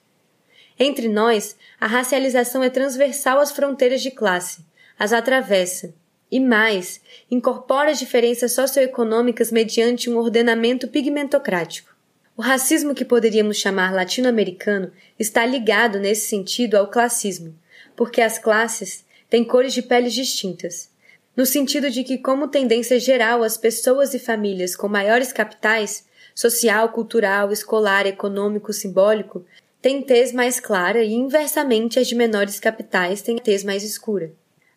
Entre 0.78 1.08
nós, 1.08 1.56
a 1.80 1.88
racialização 1.88 2.62
é 2.62 2.70
transversal 2.70 3.40
às 3.40 3.54
fronteiras 3.54 4.02
de 4.02 4.12
classe, 4.12 4.66
as 5.00 5.14
atravessa, 5.14 5.94
e 6.30 6.42
mais, 6.42 7.00
incorpora 7.32 7.92
as 7.92 8.00
diferenças 8.00 8.52
socioeconômicas 8.52 9.50
mediante 9.50 10.10
um 10.10 10.18
ordenamento 10.18 10.90
pigmentocrático. 10.90 11.91
O 12.36 12.42
racismo 12.42 12.96
que 12.96 13.04
poderíamos 13.04 13.58
chamar 13.58 13.94
latino-americano 13.94 14.92
está 15.20 15.46
ligado 15.46 16.00
nesse 16.00 16.28
sentido 16.28 16.76
ao 16.76 16.88
classismo, 16.88 17.54
porque 17.96 18.22
as 18.22 18.40
classes 18.40 19.06
têm 19.30 19.44
cores 19.44 19.74
de 19.74 19.82
peles 19.82 20.14
distintas, 20.14 20.90
no 21.36 21.46
sentido 21.46 21.90
de 21.90 22.04
que, 22.04 22.18
como 22.18 22.48
tendência 22.48 23.00
geral, 23.00 23.44
as 23.44 23.58
pessoas 23.58 24.14
e 24.14 24.20
famílias 24.20 24.76
com 24.76 24.88
maiores 24.88 25.32
capitais, 25.32 26.06
social, 26.34 26.90
cultural, 26.90 27.52
escolar, 27.52 28.06
econômico, 28.06 28.74
simbólico, 28.74 29.46
têm 29.82 30.02
tez 30.02 30.32
mais 30.32 30.60
clara 30.60 31.04
e, 31.04 31.14
inversamente, 31.14 32.00
as 32.00 32.08
de 32.08 32.16
menores 32.16 32.60
capitais 32.60 33.22
têm 33.22 33.38
tez 33.38 33.64
mais 33.64 33.84
escura. 33.84 34.32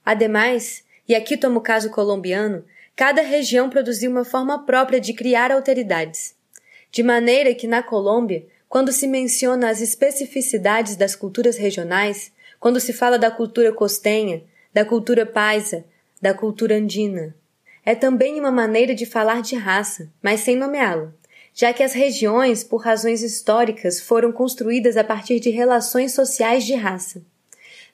Ademais, 0.04 0.84
e 1.08 1.14
aqui 1.14 1.36
tomo 1.36 1.58
o 1.58 1.62
caso 1.62 1.90
colombiano, 1.90 2.64
cada 2.96 3.22
região 3.22 3.68
produziu 3.68 4.10
uma 4.10 4.24
forma 4.24 4.64
própria 4.64 5.00
de 5.00 5.12
criar 5.12 5.50
alteridades. 5.50 6.33
De 6.94 7.02
maneira 7.02 7.52
que, 7.56 7.66
na 7.66 7.82
Colômbia, 7.82 8.46
quando 8.68 8.92
se 8.92 9.08
menciona 9.08 9.68
as 9.68 9.80
especificidades 9.80 10.94
das 10.94 11.16
culturas 11.16 11.56
regionais, 11.56 12.30
quando 12.60 12.78
se 12.78 12.92
fala 12.92 13.18
da 13.18 13.32
cultura 13.32 13.72
costenha, 13.72 14.44
da 14.72 14.84
cultura 14.84 15.26
paisa, 15.26 15.84
da 16.22 16.32
cultura 16.32 16.76
andina. 16.76 17.34
É 17.84 17.96
também 17.96 18.38
uma 18.38 18.52
maneira 18.52 18.94
de 18.94 19.06
falar 19.06 19.42
de 19.42 19.56
raça, 19.56 20.08
mas 20.22 20.42
sem 20.42 20.54
nomeá-la, 20.54 21.12
já 21.52 21.72
que 21.72 21.82
as 21.82 21.94
regiões, 21.94 22.62
por 22.62 22.76
razões 22.76 23.24
históricas, 23.24 23.98
foram 23.98 24.30
construídas 24.30 24.96
a 24.96 25.02
partir 25.02 25.40
de 25.40 25.50
relações 25.50 26.12
sociais 26.12 26.62
de 26.62 26.74
raça. 26.76 27.20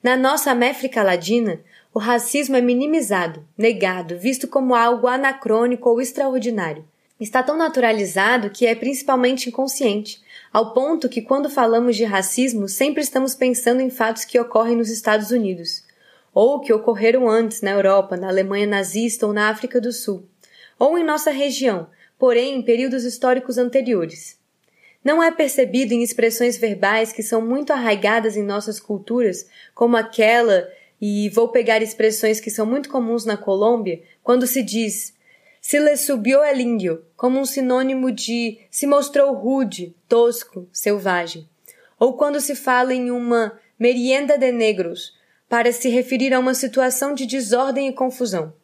Na 0.02 0.14
nossa 0.14 0.50
América 0.50 1.02
Latina, 1.02 1.58
o 1.94 1.98
racismo 1.98 2.54
é 2.54 2.60
minimizado, 2.60 3.42
negado, 3.56 4.18
visto 4.18 4.46
como 4.46 4.74
algo 4.74 5.06
anacrônico 5.06 5.88
ou 5.88 6.02
extraordinário. 6.02 6.84
Está 7.20 7.42
tão 7.42 7.54
naturalizado 7.54 8.48
que 8.48 8.66
é 8.66 8.74
principalmente 8.74 9.50
inconsciente, 9.50 10.22
ao 10.50 10.72
ponto 10.72 11.06
que 11.06 11.20
quando 11.20 11.50
falamos 11.50 11.94
de 11.94 12.04
racismo 12.04 12.66
sempre 12.66 13.02
estamos 13.02 13.34
pensando 13.34 13.82
em 13.82 13.90
fatos 13.90 14.24
que 14.24 14.40
ocorrem 14.40 14.74
nos 14.74 14.88
Estados 14.88 15.30
Unidos, 15.30 15.84
ou 16.32 16.60
que 16.60 16.72
ocorreram 16.72 17.28
antes 17.28 17.60
na 17.60 17.72
Europa, 17.72 18.16
na 18.16 18.28
Alemanha 18.28 18.66
nazista 18.66 19.26
ou 19.26 19.34
na 19.34 19.50
África 19.50 19.78
do 19.78 19.92
Sul, 19.92 20.26
ou 20.78 20.96
em 20.96 21.04
nossa 21.04 21.30
região, 21.30 21.88
porém 22.18 22.56
em 22.56 22.62
períodos 22.62 23.04
históricos 23.04 23.58
anteriores. 23.58 24.38
Não 25.04 25.22
é 25.22 25.30
percebido 25.30 25.92
em 25.92 26.02
expressões 26.02 26.56
verbais 26.56 27.12
que 27.12 27.22
são 27.22 27.42
muito 27.42 27.70
arraigadas 27.70 28.34
em 28.34 28.42
nossas 28.42 28.80
culturas, 28.80 29.46
como 29.74 29.94
aquela, 29.94 30.70
e 30.98 31.28
vou 31.28 31.48
pegar 31.48 31.82
expressões 31.82 32.40
que 32.40 32.50
são 32.50 32.64
muito 32.64 32.88
comuns 32.88 33.26
na 33.26 33.36
Colômbia, 33.36 34.00
quando 34.22 34.46
se 34.46 34.62
diz 34.62 35.12
se 35.60 35.78
le 35.78 35.96
subiu 35.96 36.42
el 36.42 36.60
índio, 36.60 37.04
como 37.16 37.38
um 37.38 37.44
sinônimo 37.44 38.10
de 38.10 38.58
se 38.70 38.86
mostrou 38.86 39.34
rude, 39.34 39.94
tosco, 40.08 40.68
selvagem. 40.72 41.48
Ou 41.98 42.14
quando 42.14 42.40
se 42.40 42.54
fala 42.54 42.94
em 42.94 43.10
uma 43.10 43.58
merienda 43.78 44.38
de 44.38 44.50
negros, 44.50 45.14
para 45.48 45.72
se 45.72 45.88
referir 45.88 46.32
a 46.32 46.38
uma 46.38 46.54
situação 46.54 47.12
de 47.12 47.26
desordem 47.26 47.88
e 47.88 47.92
confusão. 47.92 48.54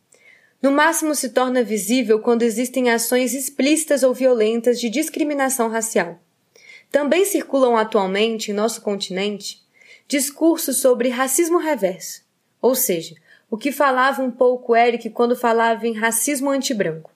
No 0.63 0.71
máximo 0.71 1.15
se 1.15 1.31
torna 1.31 1.63
visível 1.63 2.21
quando 2.21 2.43
existem 2.43 2.91
ações 2.91 3.35
explícitas 3.35 4.03
ou 4.03 4.15
violentas 4.15 4.81
de 4.81 4.89
discriminação 4.89 5.69
racial. 5.69 6.19
Também 6.91 7.25
circulam 7.25 7.77
atualmente 7.77 8.51
em 8.51 8.55
nosso 8.55 8.81
continente 8.81 9.61
discursos 10.09 10.77
sobre 10.79 11.09
racismo 11.09 11.59
reverso, 11.59 12.23
ou 12.63 12.77
seja, 12.77 13.17
o 13.51 13.57
que 13.57 13.71
falava 13.71 14.23
um 14.23 14.31
pouco 14.31 14.75
Eric 14.75 15.11
quando 15.11 15.37
falava 15.37 15.87
em 15.87 15.95
racismo 15.95 16.51
antibranco. 16.51 17.11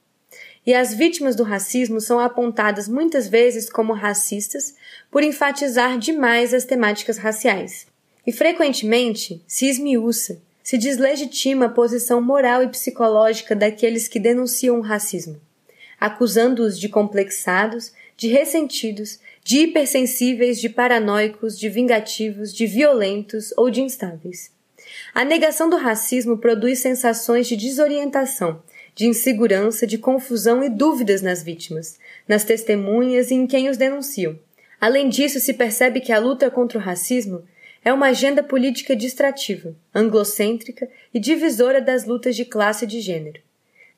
E 0.67 0.75
as 0.75 0.95
vítimas 0.95 1.35
do 1.35 1.43
racismo 1.43 2.01
são 2.01 2.21
apontadas 2.21 2.87
muitas 2.87 3.27
vezes 3.27 3.71
como 3.71 3.93
racistas 3.93 4.75
por 5.11 5.23
enfatizar 5.23 5.99
demais 5.99 6.53
as 6.53 6.65
temáticas 6.65 7.17
raciais. 7.17 7.87
E 8.27 8.33
frequentemente 8.33 9.43
se 9.47 9.67
esmiuça, 9.67 10.41
se 10.63 10.77
deslegitima 10.77 11.67
a 11.67 11.71
posição 11.71 12.21
moral 12.21 12.63
e 12.63 12.69
psicológica 12.69 13.57
daqueles 13.57 14.07
que 14.07 14.21
denunciam 14.21 14.79
o 14.79 14.83
racismo, 14.83 15.41
acusando-os 15.99 16.79
de 16.79 16.89
complexados, 16.89 17.93
de 18.17 18.29
ressentidos, 18.29 19.19
de 19.43 19.61
hipersensíveis, 19.61 20.61
de 20.61 20.69
paranoicos, 20.69 21.59
de 21.59 21.69
vingativos, 21.71 22.53
de 22.53 22.67
violentos 22.67 23.53
ou 23.57 23.71
de 23.71 23.81
instáveis. 23.81 24.53
A 25.15 25.25
negação 25.25 25.69
do 25.69 25.77
racismo 25.77 26.39
produz 26.39 26.79
sensações 26.79 27.47
de 27.47 27.57
desorientação, 27.57 28.63
de 28.95 29.07
insegurança, 29.07 29.87
de 29.87 29.99
confusão 29.99 30.63
e 30.63 30.69
dúvidas 30.69 31.23
nas 31.23 31.43
vítimas, 31.43 31.99
nas 32.27 32.45
testemunhas 32.45 33.31
e 33.31 33.35
em 33.35 33.47
quem 33.47 33.69
os 33.69 33.77
denunciam. 33.77 34.39
Além 34.81 35.09
disso, 35.09 35.39
se 35.41 35.55
percebe 35.55 36.01
que 36.01 36.13
a 36.13 36.19
luta 36.19 36.51
contra 36.51 36.79
o 36.79 36.83
racismo 36.83 37.45
é 37.85 37.93
uma 37.93 38.09
agenda 38.09 38.43
política 38.43 38.95
distrativa, 38.95 39.75
anglocêntrica 39.95 40.89
e 41.13 41.21
divisora 41.21 41.81
das 41.81 42.05
lutas 42.05 42.37
de 42.37 42.45
classe 42.45 42.85
e 42.85 42.89
de 42.89 43.01
gênero. 43.01 43.41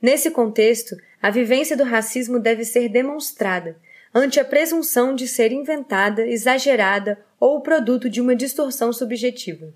Nesse 0.00 0.30
contexto, 0.30 0.96
a 1.20 1.30
vivência 1.30 1.76
do 1.76 1.84
racismo 1.84 2.38
deve 2.38 2.64
ser 2.64 2.88
demonstrada, 2.88 3.76
ante 4.14 4.38
a 4.38 4.44
presunção 4.44 5.14
de 5.14 5.26
ser 5.26 5.52
inventada, 5.52 6.26
exagerada 6.26 7.18
ou 7.40 7.56
o 7.56 7.60
produto 7.60 8.10
de 8.10 8.20
uma 8.20 8.36
distorção 8.36 8.92
subjetiva. 8.92 9.72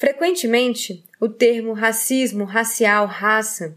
Frequentemente, 0.00 1.04
o 1.20 1.28
termo 1.28 1.74
racismo, 1.74 2.44
racial, 2.44 3.04
raça 3.04 3.76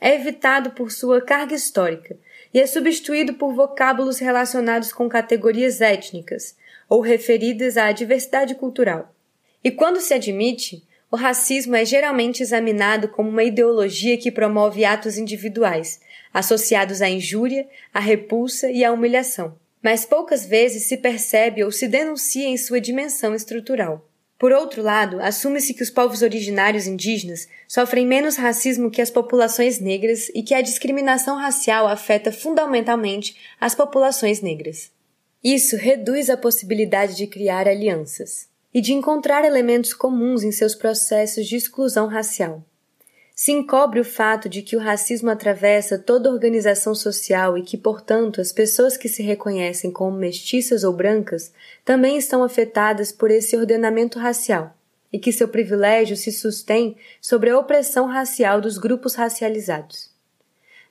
é 0.00 0.14
evitado 0.14 0.70
por 0.70 0.90
sua 0.90 1.20
carga 1.20 1.54
histórica 1.54 2.16
e 2.54 2.58
é 2.58 2.66
substituído 2.66 3.34
por 3.34 3.52
vocábulos 3.52 4.18
relacionados 4.18 4.90
com 4.90 5.06
categorias 5.06 5.82
étnicas, 5.82 6.56
ou 6.88 7.02
referidas 7.02 7.76
à 7.76 7.92
diversidade 7.92 8.54
cultural. 8.54 9.14
E 9.62 9.70
quando 9.70 10.00
se 10.00 10.14
admite, 10.14 10.82
o 11.10 11.16
racismo 11.16 11.76
é 11.76 11.84
geralmente 11.84 12.42
examinado 12.42 13.08
como 13.08 13.28
uma 13.28 13.44
ideologia 13.44 14.16
que 14.16 14.32
promove 14.32 14.86
atos 14.86 15.18
individuais, 15.18 16.00
associados 16.32 17.02
à 17.02 17.08
injúria, 17.10 17.68
à 17.92 18.00
repulsa 18.00 18.70
e 18.70 18.82
à 18.82 18.90
humilhação, 18.90 19.54
mas 19.82 20.06
poucas 20.06 20.46
vezes 20.46 20.84
se 20.84 20.96
percebe 20.96 21.62
ou 21.62 21.70
se 21.70 21.86
denuncia 21.86 22.48
em 22.48 22.56
sua 22.56 22.80
dimensão 22.80 23.34
estrutural. 23.34 24.09
Por 24.40 24.52
outro 24.52 24.82
lado, 24.82 25.20
assume-se 25.20 25.74
que 25.74 25.82
os 25.82 25.90
povos 25.90 26.22
originários 26.22 26.86
indígenas 26.86 27.46
sofrem 27.68 28.06
menos 28.06 28.36
racismo 28.36 28.90
que 28.90 29.02
as 29.02 29.10
populações 29.10 29.78
negras 29.78 30.30
e 30.34 30.42
que 30.42 30.54
a 30.54 30.62
discriminação 30.62 31.36
racial 31.36 31.86
afeta 31.86 32.32
fundamentalmente 32.32 33.36
as 33.60 33.74
populações 33.74 34.40
negras. 34.40 34.90
Isso 35.44 35.76
reduz 35.76 36.30
a 36.30 36.38
possibilidade 36.38 37.16
de 37.16 37.26
criar 37.26 37.68
alianças 37.68 38.48
e 38.72 38.80
de 38.80 38.94
encontrar 38.94 39.44
elementos 39.44 39.92
comuns 39.92 40.42
em 40.42 40.50
seus 40.50 40.74
processos 40.74 41.46
de 41.46 41.56
exclusão 41.56 42.06
racial. 42.06 42.64
Se 43.42 43.52
encobre 43.52 43.98
o 43.98 44.04
fato 44.04 44.50
de 44.50 44.60
que 44.60 44.76
o 44.76 44.78
racismo 44.78 45.30
atravessa 45.30 45.98
toda 45.98 46.30
organização 46.30 46.94
social 46.94 47.56
e 47.56 47.62
que, 47.62 47.78
portanto, 47.78 48.38
as 48.38 48.52
pessoas 48.52 48.98
que 48.98 49.08
se 49.08 49.22
reconhecem 49.22 49.90
como 49.90 50.14
mestiças 50.14 50.84
ou 50.84 50.92
brancas 50.92 51.50
também 51.82 52.18
estão 52.18 52.42
afetadas 52.42 53.10
por 53.10 53.30
esse 53.30 53.56
ordenamento 53.56 54.18
racial 54.18 54.76
e 55.10 55.18
que 55.18 55.32
seu 55.32 55.48
privilégio 55.48 56.18
se 56.18 56.30
sustém 56.30 56.98
sobre 57.18 57.48
a 57.48 57.58
opressão 57.58 58.04
racial 58.08 58.60
dos 58.60 58.76
grupos 58.76 59.14
racializados. 59.14 60.10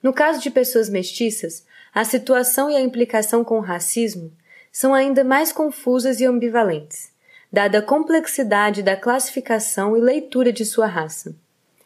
No 0.01 0.11
caso 0.11 0.41
de 0.41 0.49
pessoas 0.49 0.89
mestiças, 0.89 1.63
a 1.93 2.03
situação 2.03 2.67
e 2.67 2.75
a 2.75 2.81
implicação 2.81 3.43
com 3.43 3.59
o 3.59 3.61
racismo 3.63 4.33
são 4.71 4.95
ainda 4.95 5.23
mais 5.23 5.51
confusas 5.51 6.19
e 6.19 6.25
ambivalentes, 6.25 7.11
dada 7.53 7.77
a 7.77 7.83
complexidade 7.83 8.81
da 8.81 8.97
classificação 8.97 9.95
e 9.95 10.01
leitura 10.01 10.51
de 10.51 10.65
sua 10.65 10.87
raça. 10.87 11.35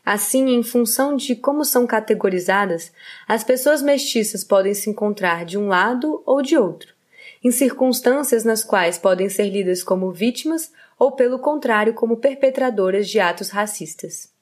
Assim, 0.05 0.49
em 0.49 0.61
função 0.61 1.15
de 1.15 1.35
como 1.35 1.63
são 1.63 1.87
categorizadas, 1.87 2.91
as 3.27 3.43
pessoas 3.43 3.81
mestiças 3.81 4.43
podem 4.43 4.73
se 4.73 4.89
encontrar 4.89 5.45
de 5.45 5.57
um 5.57 5.67
lado 5.67 6.21
ou 6.25 6.41
de 6.41 6.57
outro, 6.57 6.93
em 7.41 7.51
circunstâncias 7.51 8.43
nas 8.43 8.63
quais 8.63 8.97
podem 8.97 9.29
ser 9.29 9.49
lidas 9.49 9.81
como 9.81 10.11
vítimas 10.11 10.71
ou, 10.99 11.13
pelo 11.13 11.39
contrário, 11.39 11.93
como 11.93 12.17
perpetradoras 12.17 13.07
de 13.07 13.19
atos 13.19 13.49
racistas. 13.49 14.33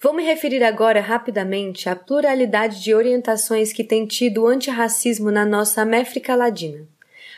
Vou 0.00 0.12
me 0.12 0.22
referir 0.22 0.62
agora 0.62 1.00
rapidamente 1.00 1.88
à 1.88 1.96
pluralidade 1.96 2.82
de 2.82 2.94
orientações 2.94 3.72
que 3.72 3.82
tem 3.84 4.06
tido 4.06 4.42
o 4.42 4.46
antirracismo 4.46 5.30
na 5.30 5.44
nossa 5.44 5.80
América 5.80 6.34
Latina, 6.34 6.86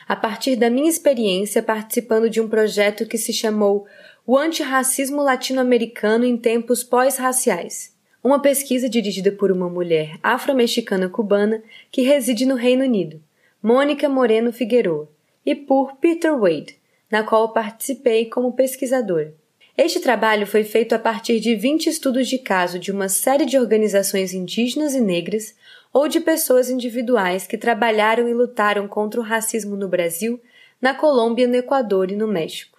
a 0.09 0.17
partir 0.17 0.57
da 0.57 0.69
minha 0.71 0.89
experiência 0.89 1.63
participando 1.63 2.29
de 2.29 2.41
um 2.41 2.49
projeto 2.49 3.07
que 3.07 3.19
se 3.19 3.33
chamou 3.33 3.87
O 4.31 4.37
Antirracismo 4.37 5.23
Latino-Americano 5.23 6.23
em 6.23 6.37
Tempos 6.37 6.85
Pós-Raciais, 6.85 7.97
uma 8.23 8.43
pesquisa 8.43 8.87
dirigida 8.87 9.33
por 9.33 9.51
uma 9.51 9.71
mulher 9.71 10.19
afro-mexicana 10.23 11.09
cubana 11.09 11.63
que 11.91 12.03
reside 12.03 12.45
no 12.45 12.55
Reino 12.55 12.85
Unido, 12.85 13.23
Mônica 13.63 14.07
Moreno 14.07 14.53
Figueroa, 14.53 15.09
e 15.47 15.55
por 15.55 15.97
Peter 15.97 16.39
Wade, 16.39 16.79
na 17.11 17.23
qual 17.23 17.55
participei 17.55 18.27
como 18.27 18.53
pesquisadora. 18.53 19.35
Este 19.75 19.99
trabalho 19.99 20.47
foi 20.47 20.63
feito 20.63 20.95
a 20.95 20.99
partir 20.99 21.41
de 21.41 21.55
20 21.55 21.87
estudos 21.87 22.29
de 22.29 22.37
caso 22.37 22.79
de 22.79 22.93
uma 22.93 23.09
série 23.09 23.47
de 23.47 23.59
organizações 23.59 24.35
indígenas 24.35 24.93
e 24.93 25.01
negras 25.01 25.55
ou 25.91 26.07
de 26.07 26.21
pessoas 26.21 26.69
individuais 26.69 27.47
que 27.47 27.57
trabalharam 27.57 28.29
e 28.29 28.35
lutaram 28.35 28.87
contra 28.89 29.19
o 29.23 29.25
racismo 29.25 29.75
no 29.75 29.89
Brasil, 29.89 30.39
na 30.83 30.93
Colômbia, 30.93 31.49
no 31.49 31.57
Equador 31.57 32.11
e 32.11 32.15
no 32.15 32.29
México, 32.29 32.78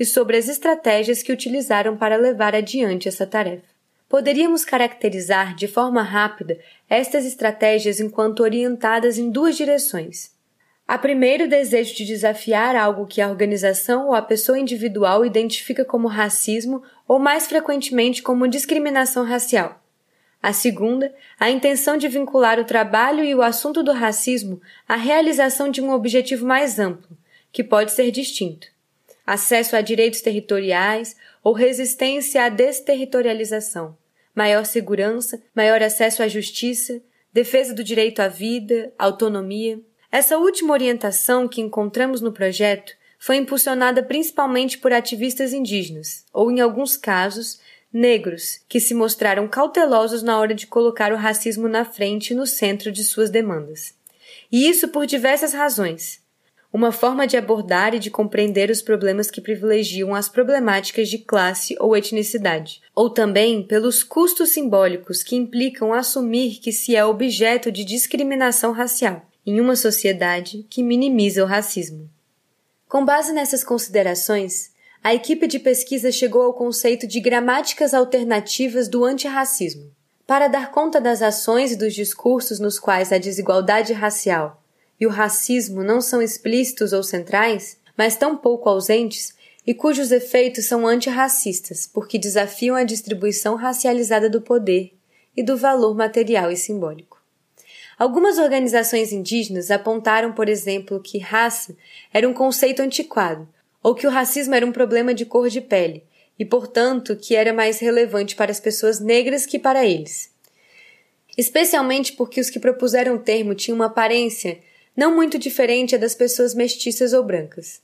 e 0.00 0.06
sobre 0.06 0.38
as 0.38 0.48
estratégias 0.48 1.22
que 1.22 1.30
utilizaram 1.30 1.94
para 1.94 2.16
levar 2.16 2.54
adiante 2.54 3.06
essa 3.06 3.26
tarefa. 3.26 3.68
Poderíamos 4.08 4.64
caracterizar 4.64 5.54
de 5.54 5.68
forma 5.68 6.02
rápida 6.02 6.58
estas 6.88 7.26
estratégias 7.26 8.00
enquanto 8.00 8.40
orientadas 8.40 9.18
em 9.18 9.30
duas 9.30 9.54
direções. 9.54 10.32
Há 10.88 10.96
primeiro 10.96 11.44
o 11.44 11.48
desejo 11.48 11.94
de 11.94 12.06
desafiar 12.06 12.74
algo 12.74 13.06
que 13.06 13.20
a 13.20 13.28
organização 13.28 14.08
ou 14.08 14.14
a 14.14 14.22
pessoa 14.22 14.58
individual 14.58 15.24
identifica 15.24 15.84
como 15.84 16.08
racismo 16.08 16.82
ou 17.06 17.18
mais 17.18 17.46
frequentemente 17.46 18.22
como 18.22 18.48
discriminação 18.48 19.24
racial. 19.24 19.80
A 20.42 20.54
segunda, 20.54 21.14
a 21.38 21.50
intenção 21.50 21.98
de 21.98 22.08
vincular 22.08 22.58
o 22.58 22.64
trabalho 22.64 23.22
e 23.22 23.34
o 23.34 23.42
assunto 23.42 23.82
do 23.82 23.92
racismo 23.92 24.62
à 24.88 24.96
realização 24.96 25.70
de 25.70 25.82
um 25.82 25.92
objetivo 25.92 26.46
mais 26.46 26.78
amplo, 26.78 27.16
que 27.52 27.62
pode 27.62 27.92
ser 27.92 28.10
distinto. 28.10 28.66
Acesso 29.26 29.76
a 29.76 29.80
direitos 29.80 30.20
territoriais 30.20 31.16
ou 31.42 31.52
resistência 31.52 32.44
à 32.44 32.48
desterritorialização, 32.48 33.96
maior 34.34 34.64
segurança, 34.64 35.40
maior 35.54 35.82
acesso 35.82 36.22
à 36.22 36.28
justiça, 36.28 37.00
defesa 37.32 37.74
do 37.74 37.84
direito 37.84 38.20
à 38.20 38.28
vida, 38.28 38.92
autonomia. 38.98 39.80
Essa 40.10 40.38
última 40.38 40.72
orientação 40.72 41.46
que 41.46 41.60
encontramos 41.60 42.20
no 42.20 42.32
projeto 42.32 42.92
foi 43.18 43.36
impulsionada 43.36 44.02
principalmente 44.02 44.78
por 44.78 44.92
ativistas 44.92 45.52
indígenas, 45.52 46.24
ou 46.32 46.50
em 46.50 46.60
alguns 46.60 46.96
casos, 46.96 47.60
negros, 47.92 48.60
que 48.68 48.80
se 48.80 48.94
mostraram 48.94 49.46
cautelosos 49.46 50.22
na 50.22 50.38
hora 50.38 50.54
de 50.54 50.66
colocar 50.66 51.12
o 51.12 51.16
racismo 51.16 51.68
na 51.68 51.84
frente 51.84 52.30
e 52.30 52.34
no 52.34 52.46
centro 52.46 52.90
de 52.90 53.04
suas 53.04 53.30
demandas. 53.30 53.94
E 54.50 54.68
isso 54.68 54.88
por 54.88 55.06
diversas 55.06 55.52
razões. 55.52 56.20
Uma 56.72 56.92
forma 56.92 57.26
de 57.26 57.36
abordar 57.36 57.94
e 57.94 57.98
de 57.98 58.10
compreender 58.10 58.70
os 58.70 58.80
problemas 58.80 59.28
que 59.28 59.40
privilegiam 59.40 60.14
as 60.14 60.28
problemáticas 60.28 61.08
de 61.08 61.18
classe 61.18 61.74
ou 61.80 61.96
etnicidade, 61.96 62.80
ou 62.94 63.10
também 63.10 63.60
pelos 63.60 64.04
custos 64.04 64.50
simbólicos 64.50 65.24
que 65.24 65.34
implicam 65.34 65.92
assumir 65.92 66.60
que 66.60 66.70
se 66.70 66.94
é 66.94 67.04
objeto 67.04 67.72
de 67.72 67.84
discriminação 67.84 68.70
racial 68.70 69.26
em 69.44 69.60
uma 69.60 69.74
sociedade 69.74 70.64
que 70.70 70.82
minimiza 70.82 71.42
o 71.42 71.46
racismo. 71.46 72.08
Com 72.88 73.04
base 73.04 73.32
nessas 73.32 73.64
considerações, 73.64 74.70
a 75.02 75.12
equipe 75.12 75.48
de 75.48 75.58
pesquisa 75.58 76.12
chegou 76.12 76.42
ao 76.42 76.54
conceito 76.54 77.06
de 77.06 77.20
gramáticas 77.20 77.94
alternativas 77.94 78.86
do 78.86 79.04
antirracismo. 79.04 79.90
Para 80.24 80.46
dar 80.46 80.70
conta 80.70 81.00
das 81.00 81.20
ações 81.20 81.72
e 81.72 81.76
dos 81.76 81.94
discursos 81.94 82.60
nos 82.60 82.78
quais 82.78 83.12
a 83.12 83.18
desigualdade 83.18 83.92
racial 83.92 84.59
e 85.00 85.06
o 85.06 85.10
racismo 85.10 85.82
não 85.82 86.00
são 86.00 86.20
explícitos 86.20 86.92
ou 86.92 87.02
centrais, 87.02 87.78
mas 87.96 88.16
tão 88.16 88.36
pouco 88.36 88.68
ausentes, 88.68 89.34
e 89.66 89.74
cujos 89.74 90.12
efeitos 90.12 90.66
são 90.66 90.86
antirracistas, 90.86 91.86
porque 91.86 92.18
desafiam 92.18 92.76
a 92.76 92.84
distribuição 92.84 93.56
racializada 93.56 94.28
do 94.28 94.40
poder 94.40 94.92
e 95.36 95.42
do 95.42 95.56
valor 95.56 95.94
material 95.94 96.50
e 96.50 96.56
simbólico. 96.56 97.20
Algumas 97.98 98.38
organizações 98.38 99.12
indígenas 99.12 99.70
apontaram, 99.70 100.32
por 100.32 100.48
exemplo, 100.48 101.00
que 101.00 101.18
raça 101.18 101.76
era 102.12 102.28
um 102.28 102.32
conceito 102.32 102.80
antiquado, 102.80 103.48
ou 103.82 103.94
que 103.94 104.06
o 104.06 104.10
racismo 104.10 104.54
era 104.54 104.66
um 104.66 104.72
problema 104.72 105.12
de 105.14 105.26
cor 105.26 105.48
de 105.48 105.60
pele, 105.60 106.04
e, 106.38 106.44
portanto, 106.44 107.14
que 107.14 107.36
era 107.36 107.52
mais 107.52 107.78
relevante 107.78 108.34
para 108.34 108.50
as 108.50 108.58
pessoas 108.58 108.98
negras 108.98 109.44
que 109.44 109.58
para 109.58 109.84
eles. 109.84 110.30
Especialmente 111.36 112.14
porque 112.14 112.40
os 112.40 112.48
que 112.48 112.58
propuseram 112.58 113.16
o 113.16 113.18
termo 113.18 113.54
tinham 113.54 113.76
uma 113.76 113.86
aparência 113.86 114.58
não 114.96 115.14
muito 115.14 115.38
diferente 115.38 115.96
das 115.96 116.14
pessoas 116.14 116.54
mestiças 116.54 117.12
ou 117.12 117.22
brancas. 117.22 117.80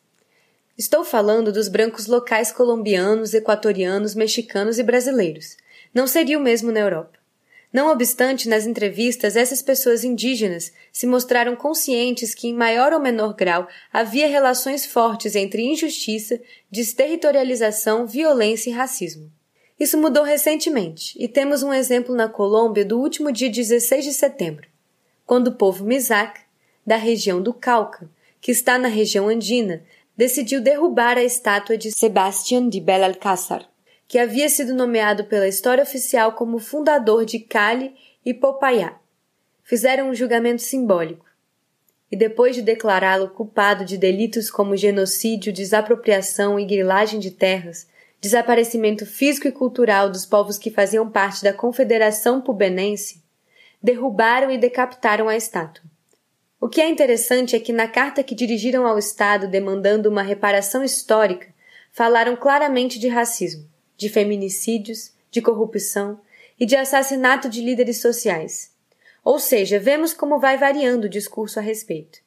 Estou 0.76 1.04
falando 1.04 1.50
dos 1.50 1.68
brancos 1.68 2.06
locais 2.06 2.52
colombianos, 2.52 3.32
equatorianos, 3.32 4.14
mexicanos 4.14 4.78
e 4.78 4.82
brasileiros. 4.82 5.56
Não 5.94 6.06
seria 6.06 6.38
o 6.38 6.42
mesmo 6.42 6.70
na 6.70 6.80
Europa. 6.80 7.18
Não 7.72 7.90
obstante, 7.90 8.48
nas 8.48 8.66
entrevistas, 8.66 9.36
essas 9.36 9.60
pessoas 9.60 10.04
indígenas 10.04 10.72
se 10.92 11.06
mostraram 11.06 11.56
conscientes 11.56 12.34
que, 12.34 12.48
em 12.48 12.54
maior 12.54 12.92
ou 12.92 13.00
menor 13.00 13.34
grau, 13.34 13.68
havia 13.92 14.28
relações 14.28 14.86
fortes 14.86 15.34
entre 15.34 15.62
injustiça, 15.62 16.40
desterritorialização, 16.70 18.06
violência 18.06 18.70
e 18.70 18.72
racismo. 18.72 19.30
Isso 19.78 19.98
mudou 19.98 20.24
recentemente, 20.24 21.14
e 21.18 21.28
temos 21.28 21.62
um 21.62 21.72
exemplo 21.72 22.14
na 22.14 22.28
Colômbia 22.28 22.84
do 22.84 22.98
último 22.98 23.30
dia 23.30 23.50
16 23.50 24.06
de 24.06 24.14
setembro, 24.14 24.66
quando 25.26 25.48
o 25.48 25.54
povo 25.56 25.84
Mizak, 25.84 26.40
da 26.86 26.96
região 26.96 27.42
do 27.42 27.52
Cauca, 27.52 28.08
que 28.40 28.52
está 28.52 28.78
na 28.78 28.88
região 28.88 29.28
andina, 29.28 29.82
decidiu 30.16 30.60
derrubar 30.60 31.18
a 31.18 31.24
estátua 31.24 31.76
de 31.76 31.90
Sebastián 31.90 32.68
de 32.68 32.80
Belalcázar, 32.80 33.68
que 34.08 34.18
havia 34.18 34.48
sido 34.48 34.72
nomeado 34.72 35.24
pela 35.24 35.48
história 35.48 35.82
oficial 35.82 36.32
como 36.32 36.58
fundador 36.58 37.24
de 37.24 37.40
Cali 37.40 37.94
e 38.24 38.32
Popayá. 38.32 38.98
Fizeram 39.64 40.10
um 40.10 40.14
julgamento 40.14 40.62
simbólico. 40.62 41.26
E 42.10 42.16
depois 42.16 42.54
de 42.54 42.62
declará-lo 42.62 43.30
culpado 43.30 43.84
de 43.84 43.98
delitos 43.98 44.48
como 44.48 44.76
genocídio, 44.76 45.52
desapropriação 45.52 46.58
e 46.58 46.64
grilagem 46.64 47.18
de 47.18 47.32
terras, 47.32 47.88
desaparecimento 48.20 49.04
físico 49.04 49.48
e 49.48 49.52
cultural 49.52 50.08
dos 50.08 50.24
povos 50.24 50.56
que 50.56 50.70
faziam 50.70 51.10
parte 51.10 51.42
da 51.42 51.52
Confederação 51.52 52.40
Pubenense, 52.40 53.22
derrubaram 53.82 54.50
e 54.52 54.56
decapitaram 54.56 55.28
a 55.28 55.36
estátua. 55.36 55.84
O 56.66 56.68
que 56.68 56.80
é 56.80 56.88
interessante 56.88 57.54
é 57.54 57.60
que 57.60 57.72
na 57.72 57.86
carta 57.86 58.24
que 58.24 58.34
dirigiram 58.34 58.88
ao 58.88 58.98
Estado 58.98 59.46
demandando 59.46 60.08
uma 60.08 60.20
reparação 60.20 60.82
histórica, 60.82 61.46
falaram 61.92 62.34
claramente 62.34 62.98
de 62.98 63.06
racismo 63.06 63.70
de 63.96 64.08
feminicídios, 64.08 65.12
de 65.30 65.40
corrupção 65.40 66.20
e 66.58 66.66
de 66.66 66.74
assassinato 66.74 67.48
de 67.48 67.62
líderes 67.62 68.00
sociais. 68.00 68.72
Ou 69.22 69.38
seja, 69.38 69.78
vemos 69.78 70.12
como 70.12 70.40
vai 70.40 70.56
variando 70.56 71.04
o 71.04 71.08
discurso 71.08 71.60
a 71.60 71.62
respeito. 71.62 72.18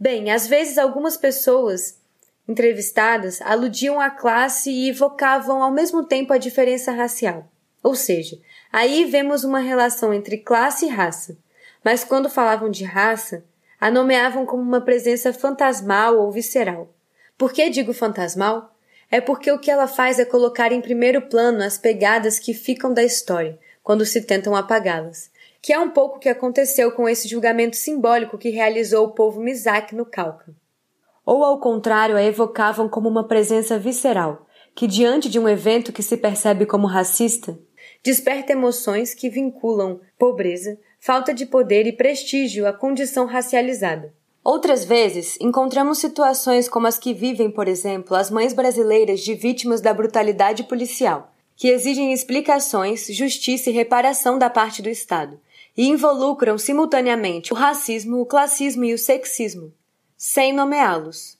Bem, 0.00 0.30
às 0.30 0.46
vezes 0.46 0.78
algumas 0.78 1.18
pessoas 1.18 2.00
entrevistadas 2.48 3.42
aludiam 3.42 4.00
à 4.00 4.08
classe 4.08 4.70
e 4.70 4.88
evocavam 4.88 5.62
ao 5.62 5.70
mesmo 5.70 6.04
tempo 6.04 6.32
a 6.32 6.38
diferença 6.38 6.90
racial. 6.90 7.46
Ou 7.82 7.94
seja, 7.94 8.40
aí 8.72 9.04
vemos 9.04 9.44
uma 9.44 9.58
relação 9.58 10.14
entre 10.14 10.38
classe 10.38 10.86
e 10.86 10.88
raça. 10.88 11.36
Mas 11.84 12.02
quando 12.02 12.30
falavam 12.30 12.70
de 12.70 12.84
raça, 12.84 13.44
a 13.80 13.90
nomeavam 13.90 14.44
como 14.44 14.62
uma 14.62 14.80
presença 14.80 15.32
fantasmal 15.32 16.18
ou 16.18 16.30
visceral. 16.30 16.92
Por 17.36 17.52
que 17.52 17.70
digo 17.70 17.92
fantasmal? 17.92 18.72
é 19.10 19.20
porque 19.20 19.50
o 19.50 19.58
que 19.58 19.70
ela 19.70 19.86
faz 19.86 20.18
é 20.18 20.24
colocar 20.24 20.72
em 20.72 20.80
primeiro 20.80 21.22
plano 21.22 21.62
as 21.62 21.78
pegadas 21.78 22.38
que 22.38 22.52
ficam 22.52 22.92
da 22.92 23.02
história, 23.02 23.58
quando 23.82 24.04
se 24.04 24.22
tentam 24.22 24.54
apagá-las, 24.54 25.30
que 25.62 25.72
é 25.72 25.78
um 25.78 25.90
pouco 25.90 26.16
o 26.16 26.18
que 26.18 26.28
aconteceu 26.28 26.92
com 26.92 27.08
esse 27.08 27.26
julgamento 27.26 27.76
simbólico 27.76 28.36
que 28.36 28.50
realizou 28.50 29.06
o 29.06 29.12
povo 29.12 29.40
Mizak 29.40 29.94
no 29.94 30.04
Cauca. 30.04 30.54
Ou 31.24 31.42
ao 31.42 31.58
contrário, 31.58 32.16
a 32.16 32.22
evocavam 32.22 32.88
como 32.88 33.08
uma 33.08 33.26
presença 33.26 33.78
visceral, 33.78 34.46
que 34.74 34.86
diante 34.86 35.28
de 35.28 35.38
um 35.38 35.48
evento 35.48 35.92
que 35.92 36.02
se 36.02 36.16
percebe 36.16 36.66
como 36.66 36.86
racista, 36.86 37.58
desperta 38.04 38.52
emoções 38.52 39.14
que 39.14 39.30
vinculam 39.30 40.00
pobreza, 40.18 40.78
falta 40.98 41.32
de 41.32 41.46
poder 41.46 41.86
e 41.86 41.92
prestígio 41.92 42.66
à 42.66 42.72
condição 42.72 43.26
racializada. 43.26 44.12
Outras 44.42 44.84
vezes, 44.84 45.36
encontramos 45.40 45.98
situações 45.98 46.68
como 46.68 46.86
as 46.86 46.98
que 46.98 47.12
vivem, 47.12 47.50
por 47.50 47.68
exemplo, 47.68 48.16
as 48.16 48.30
mães 48.30 48.52
brasileiras 48.52 49.20
de 49.20 49.34
vítimas 49.34 49.80
da 49.80 49.92
brutalidade 49.92 50.64
policial, 50.64 51.32
que 51.54 51.68
exigem 51.68 52.12
explicações, 52.12 53.06
justiça 53.08 53.68
e 53.68 53.72
reparação 53.72 54.38
da 54.38 54.48
parte 54.48 54.80
do 54.80 54.88
Estado, 54.88 55.38
e 55.76 55.86
involucram 55.86 56.56
simultaneamente 56.56 57.52
o 57.52 57.56
racismo, 57.56 58.20
o 58.20 58.26
classismo 58.26 58.84
e 58.84 58.94
o 58.94 58.98
sexismo, 58.98 59.72
sem 60.16 60.52
nomeá-los. 60.52 61.38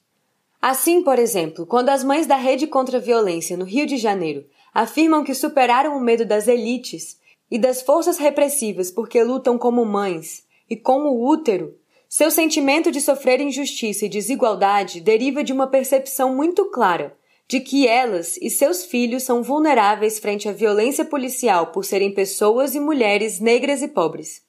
Assim, 0.60 1.02
por 1.02 1.18
exemplo, 1.18 1.66
quando 1.66 1.88
as 1.88 2.04
mães 2.04 2.26
da 2.26 2.36
Rede 2.36 2.66
contra 2.66 2.98
a 2.98 3.00
Violência 3.00 3.56
no 3.56 3.64
Rio 3.64 3.86
de 3.86 3.96
Janeiro 3.96 4.44
afirmam 4.74 5.24
que 5.24 5.34
superaram 5.34 5.96
o 5.96 6.00
medo 6.00 6.24
das 6.24 6.46
elites 6.46 7.17
e 7.50 7.58
das 7.58 7.82
forças 7.82 8.18
repressivas 8.18 8.90
porque 8.90 9.22
lutam 9.22 9.56
como 9.56 9.84
mães 9.84 10.44
e 10.68 10.76
com 10.76 11.02
o 11.02 11.26
útero, 11.26 11.74
seu 12.08 12.30
sentimento 12.30 12.90
de 12.90 13.00
sofrer 13.00 13.40
injustiça 13.40 14.06
e 14.06 14.08
desigualdade 14.08 15.00
deriva 15.00 15.44
de 15.44 15.52
uma 15.52 15.66
percepção 15.66 16.34
muito 16.34 16.66
clara 16.66 17.16
de 17.48 17.60
que 17.60 17.88
elas 17.88 18.36
e 18.36 18.50
seus 18.50 18.84
filhos 18.84 19.22
são 19.22 19.42
vulneráveis 19.42 20.18
frente 20.18 20.46
à 20.48 20.52
violência 20.52 21.02
policial 21.02 21.68
por 21.68 21.82
serem 21.82 22.12
pessoas 22.12 22.74
e 22.74 22.80
mulheres 22.80 23.40
negras 23.40 23.80
e 23.80 23.88
pobres. 23.88 24.42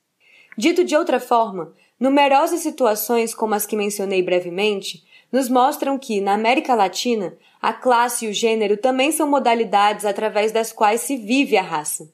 Dito 0.57 0.83
de 0.83 0.97
outra 0.97 1.17
forma, 1.17 1.73
numerosas 1.97 2.59
situações 2.59 3.33
como 3.33 3.55
as 3.55 3.65
que 3.65 3.77
mencionei 3.77 4.21
brevemente 4.21 5.01
nos 5.31 5.47
mostram 5.47 5.97
que, 5.97 6.19
na 6.19 6.33
América 6.33 6.75
Latina, 6.75 7.37
a 7.61 7.71
classe 7.71 8.25
e 8.25 8.29
o 8.29 8.33
gênero 8.33 8.75
também 8.75 9.13
são 9.13 9.29
modalidades 9.29 10.03
através 10.03 10.51
das 10.51 10.73
quais 10.73 10.99
se 11.01 11.15
vive 11.15 11.55
a 11.55 11.61
raça. 11.61 12.11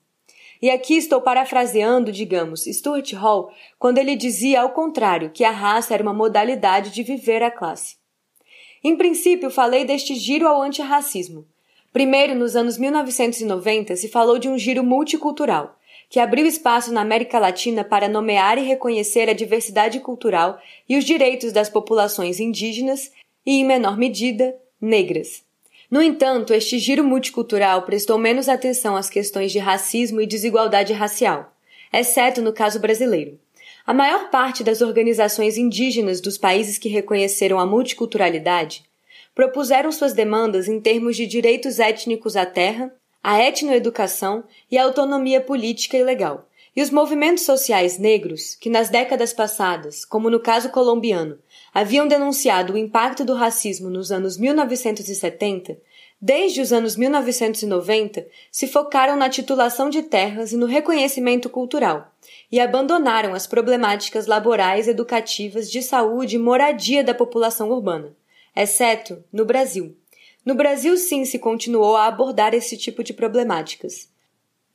E 0.61 0.69
aqui 0.69 0.95
estou 0.95 1.21
parafraseando, 1.21 2.11
digamos, 2.11 2.63
Stuart 2.63 3.13
Hall, 3.13 3.51
quando 3.77 3.97
ele 3.97 4.15
dizia 4.15 4.61
ao 4.61 4.69
contrário, 4.69 5.29
que 5.29 5.43
a 5.43 5.51
raça 5.51 5.93
era 5.93 6.03
uma 6.03 6.13
modalidade 6.13 6.91
de 6.91 7.03
viver 7.03 7.43
a 7.43 7.51
classe. 7.51 7.97
Em 8.83 8.95
princípio, 8.95 9.49
falei 9.49 9.85
deste 9.85 10.15
giro 10.15 10.47
ao 10.47 10.61
antirracismo. 10.61 11.45
Primeiro, 11.91 12.35
nos 12.35 12.55
anos 12.55 12.77
1990, 12.77 13.95
se 13.95 14.09
falou 14.09 14.37
de 14.37 14.49
um 14.49 14.57
giro 14.57 14.83
multicultural, 14.83 15.77
que 16.09 16.19
abriu 16.19 16.45
espaço 16.45 16.93
na 16.93 17.01
América 17.01 17.39
Latina 17.39 17.83
para 17.83 18.09
nomear 18.09 18.57
e 18.57 18.63
reconhecer 18.63 19.29
a 19.29 19.33
diversidade 19.33 19.99
cultural 20.01 20.59
e 20.89 20.97
os 20.97 21.05
direitos 21.05 21.51
das 21.51 21.69
populações 21.69 22.39
indígenas 22.39 23.11
e, 23.45 23.59
em 23.59 23.63
menor 23.63 23.97
medida, 23.97 24.55
negras. 24.79 25.44
No 25.89 26.01
entanto, 26.01 26.53
este 26.53 26.79
giro 26.79 27.03
multicultural 27.03 27.83
prestou 27.83 28.17
menos 28.17 28.49
atenção 28.49 28.95
às 28.95 29.09
questões 29.09 29.51
de 29.51 29.59
racismo 29.59 30.19
e 30.19 30.25
desigualdade 30.25 30.93
racial, 30.93 31.53
exceto 31.93 32.41
no 32.41 32.51
caso 32.51 32.79
brasileiro. 32.79 33.39
A 33.85 33.93
maior 33.93 34.31
parte 34.31 34.63
das 34.63 34.81
organizações 34.81 35.57
indígenas 35.57 36.19
dos 36.19 36.37
países 36.37 36.79
que 36.79 36.89
reconheceram 36.89 37.59
a 37.59 37.65
multiculturalidade 37.65 38.83
propuseram 39.35 39.91
suas 39.91 40.13
demandas 40.13 40.67
em 40.67 40.79
termos 40.79 41.15
de 41.15 41.27
direitos 41.27 41.77
étnicos 41.77 42.35
à 42.35 42.45
terra, 42.45 42.91
à 43.21 43.39
etnoeducação 43.43 44.43
e 44.71 44.77
à 44.77 44.83
autonomia 44.83 45.41
política 45.41 45.97
e 45.97 46.03
legal. 46.03 46.47
E 46.75 46.81
os 46.81 46.89
movimentos 46.89 47.45
sociais 47.45 47.97
negros, 47.97 48.53
que 48.53 48.69
nas 48.69 48.89
décadas 48.89 49.31
passadas, 49.31 50.03
como 50.03 50.29
no 50.29 50.41
caso 50.41 50.69
colombiano, 50.69 51.39
haviam 51.73 52.05
denunciado 52.05 52.73
o 52.73 52.77
impacto 52.77 53.23
do 53.23 53.33
racismo 53.33 53.89
nos 53.89 54.11
anos 54.11 54.37
1970, 54.37 55.77
desde 56.19 56.59
os 56.59 56.73
anos 56.73 56.97
1990 56.97 58.27
se 58.51 58.67
focaram 58.67 59.15
na 59.15 59.29
titulação 59.29 59.89
de 59.89 60.01
terras 60.01 60.51
e 60.51 60.57
no 60.57 60.65
reconhecimento 60.65 61.49
cultural, 61.49 62.11
e 62.51 62.59
abandonaram 62.59 63.33
as 63.33 63.47
problemáticas 63.47 64.25
laborais, 64.25 64.87
educativas, 64.87 65.71
de 65.71 65.81
saúde 65.81 66.35
e 66.35 66.39
moradia 66.39 67.05
da 67.05 67.13
população 67.13 67.69
urbana, 67.69 68.13
exceto 68.53 69.23
no 69.31 69.45
Brasil. 69.45 69.95
No 70.45 70.55
Brasil, 70.55 70.97
sim, 70.97 71.23
se 71.23 71.39
continuou 71.39 71.95
a 71.95 72.05
abordar 72.05 72.53
esse 72.53 72.75
tipo 72.75 73.01
de 73.01 73.13
problemáticas. 73.13 74.13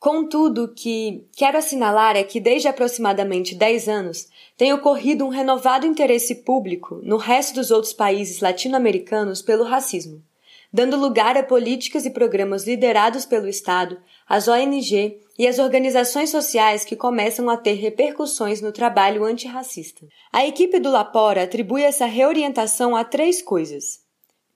Contudo, 0.01 0.65
o 0.65 0.69
que 0.69 1.27
quero 1.37 1.59
assinalar 1.59 2.17
é 2.17 2.25
que 2.25 2.41
desde 2.41 2.67
aproximadamente 2.67 3.55
10 3.55 3.87
anos 3.87 4.29
tem 4.57 4.73
ocorrido 4.73 5.27
um 5.27 5.29
renovado 5.29 5.87
interesse 5.87 6.37
público 6.37 7.03
no 7.03 7.19
resto 7.19 7.57
dos 7.57 7.71
outros 7.71 7.93
países 7.93 8.41
latino-americanos 8.41 9.43
pelo 9.43 9.63
racismo, 9.63 10.23
dando 10.73 10.97
lugar 10.97 11.37
a 11.37 11.43
políticas 11.43 12.07
e 12.07 12.11
programas 12.11 12.67
liderados 12.67 13.27
pelo 13.27 13.47
Estado, 13.47 14.01
as 14.27 14.49
ONG 14.49 15.21
e 15.39 15.47
as 15.47 15.59
organizações 15.59 16.31
sociais 16.31 16.83
que 16.83 16.97
começam 16.97 17.51
a 17.51 17.59
ter 17.59 17.75
repercussões 17.75 18.63
no 18.63 18.73
trabalho 18.73 19.23
antirracista. 19.23 20.07
A 20.33 20.47
equipe 20.47 20.81
do 20.81 20.91
Lapora 20.91 21.43
atribui 21.43 21.83
essa 21.83 22.07
reorientação 22.07 22.97
a 22.97 23.05
três 23.05 23.43
coisas. 23.43 24.01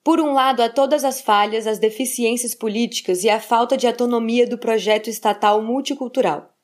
Por 0.04 0.20
um 0.20 0.34
lado, 0.34 0.62
a 0.62 0.68
todas 0.68 1.02
as 1.02 1.22
falhas, 1.22 1.66
as 1.66 1.78
deficiências 1.78 2.54
políticas 2.54 3.24
e 3.24 3.30
a 3.30 3.40
falta 3.40 3.74
de 3.74 3.86
autonomia 3.86 4.46
do 4.46 4.58
projeto 4.58 5.08
estatal 5.08 5.62
multicultural. 5.62 6.54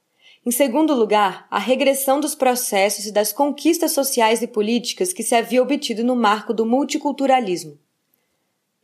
Em 0.44 0.50
segundo 0.50 0.92
lugar, 0.92 1.46
a 1.50 1.58
regressão 1.58 2.20
dos 2.20 2.34
processos 2.34 3.06
e 3.06 3.12
das 3.12 3.32
conquistas 3.32 3.92
sociais 3.92 4.42
e 4.42 4.46
políticas 4.46 5.14
que 5.14 5.22
se 5.22 5.34
havia 5.34 5.62
obtido 5.62 6.04
no 6.04 6.14
marco 6.14 6.52
do 6.52 6.66
multiculturalismo. 6.66 7.78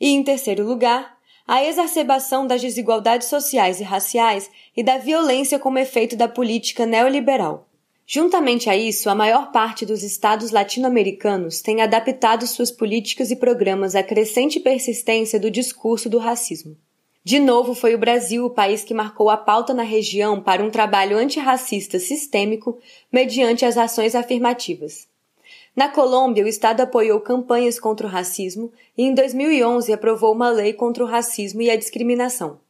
E, 0.01 0.09
em 0.09 0.23
terceiro 0.23 0.67
lugar, 0.67 1.19
a 1.47 1.63
exacerbação 1.63 2.47
das 2.47 2.63
desigualdades 2.63 3.29
sociais 3.29 3.79
e 3.79 3.85
raciais 3.85 4.51
e 4.75 4.83
da 4.83 4.97
violência 4.97 5.59
como 5.59 5.79
efeito 5.79 6.17
da 6.17 6.29
política 6.29 6.87
neoliberal. 6.87 7.69
Juntamente 8.09 8.71
a 8.71 8.77
isso, 8.77 9.11
a 9.11 9.17
maior 9.17 9.51
parte 9.51 9.85
dos 9.85 10.05
estados 10.05 10.53
latino-americanos 10.53 11.61
tem 11.61 11.83
adaptado 11.83 12.47
suas 12.47 12.71
políticas 12.71 13.33
e 13.33 13.37
programas 13.37 13.97
à 13.97 14.03
crescente 14.03 14.61
persistência 14.61 15.41
do 15.41 15.51
discurso 15.51 16.09
do 16.09 16.19
racismo. 16.19 16.77
De 17.25 17.41
novo, 17.41 17.75
foi 17.75 17.97
o 17.97 17.99
Brasil 17.99 18.45
o 18.45 18.51
país 18.51 18.85
que 18.85 18.95
marcou 18.95 19.29
a 19.29 19.37
pauta 19.37 19.75
na 19.75 19.83
região 19.83 20.41
para 20.41 20.63
um 20.63 20.71
trabalho 20.71 21.19
antirracista 21.19 21.99
sistêmico 21.99 22.79
mediante 23.11 23.65
as 23.65 23.77
ações 23.77 24.15
afirmativas. 24.15 25.09
Na 25.75 25.89
Colômbia, 25.89 26.45
o 26.45 26.49
Estado 26.49 26.83
apoiou 26.83 27.21
campanhas 27.21 27.81
contra 27.81 28.07
o 28.07 28.11
racismo 28.11 28.73
e, 28.97 29.03
em 29.03 29.13
2011, 29.13 29.93
aprovou 29.93 30.33
uma 30.33 30.49
lei 30.49 30.73
contra 30.73 31.03
o 31.03 31.07
racismo 31.09 31.61
e 31.61 31.69
a 31.69 31.77
discriminação. 31.77 32.61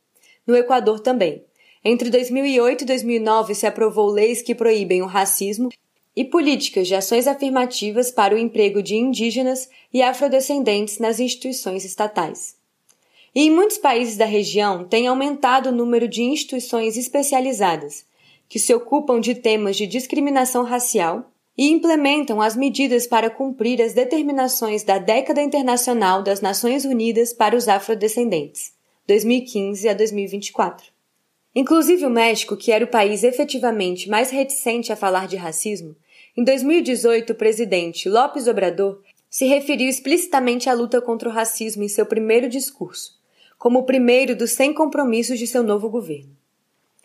No 0.47 0.57
Equador 0.57 1.01
também. 1.01 1.45
Entre 1.89 2.11
2008 2.11 2.83
e 2.83 2.85
2009 2.85 3.55
se 3.55 3.65
aprovou 3.65 4.11
leis 4.11 4.43
que 4.43 4.57
proíbem 4.57 5.03
o 5.03 5.07
racismo 5.07 5.69
e 6.17 6.25
políticas 6.25 6.89
de 6.89 6.97
ações 6.97 7.29
afirmativas 7.29 8.11
para 8.11 8.35
o 8.35 8.39
emprego 8.39 8.83
de 8.83 8.97
indígenas 8.97 9.71
e 9.95 10.03
afrodescendentes 10.03 10.99
nas 10.99 11.21
instituições 11.21 11.85
estatais. 11.85 12.57
E 13.33 13.43
em 13.43 13.53
muitos 13.53 13.79
países 13.79 14.17
da 14.17 14.25
região 14.25 14.83
tem 14.83 15.07
aumentado 15.07 15.69
o 15.69 15.73
número 15.73 16.09
de 16.09 16.25
instituições 16.25 16.97
especializadas 16.97 18.05
que 18.49 18.59
se 18.59 18.75
ocupam 18.75 19.21
de 19.21 19.37
temas 19.37 19.77
de 19.77 19.87
discriminação 19.87 20.65
racial 20.65 21.31
e 21.57 21.71
implementam 21.71 22.43
as 22.43 22.57
medidas 22.57 23.07
para 23.07 23.31
cumprir 23.31 23.81
as 23.81 23.95
determinações 23.95 24.83
da 24.83 24.99
Década 24.99 25.41
Internacional 25.41 26.21
das 26.21 26.41
Nações 26.41 26.85
Unidas 26.85 27.33
para 27.33 27.57
os 27.57 27.69
Afrodescendentes, 27.69 28.73
2015 29.07 29.89
a 29.89 29.95
2024. 29.95 30.96
Inclusive 31.59 32.05
o 32.05 32.11
México, 32.11 32.55
que 32.55 32.71
era 32.71 32.85
o 32.85 32.89
país 32.89 33.25
efetivamente 33.25 34.11
mais 34.11 34.31
reticente 34.31 34.93
a 34.93 34.97
falar 34.97 35.27
de 35.27 35.37
racismo, 35.37 35.97
em 36.37 36.45
2018 36.45 37.33
o 37.33 37.35
presidente 37.35 38.11
López 38.11 38.47
Obrador 38.47 39.01
se 39.31 39.47
referiu 39.47 39.89
explicitamente 39.89 40.69
à 40.69 40.75
luta 40.75 41.01
contra 41.01 41.31
o 41.31 41.33
racismo 41.33 41.83
em 41.83 41.89
seu 41.89 42.05
primeiro 42.05 42.47
discurso, 42.47 43.19
como 43.57 43.79
o 43.79 43.85
primeiro 43.85 44.37
dos 44.37 44.51
100 44.51 44.75
compromissos 44.75 45.39
de 45.39 45.47
seu 45.47 45.63
novo 45.63 45.89
governo. 45.89 46.37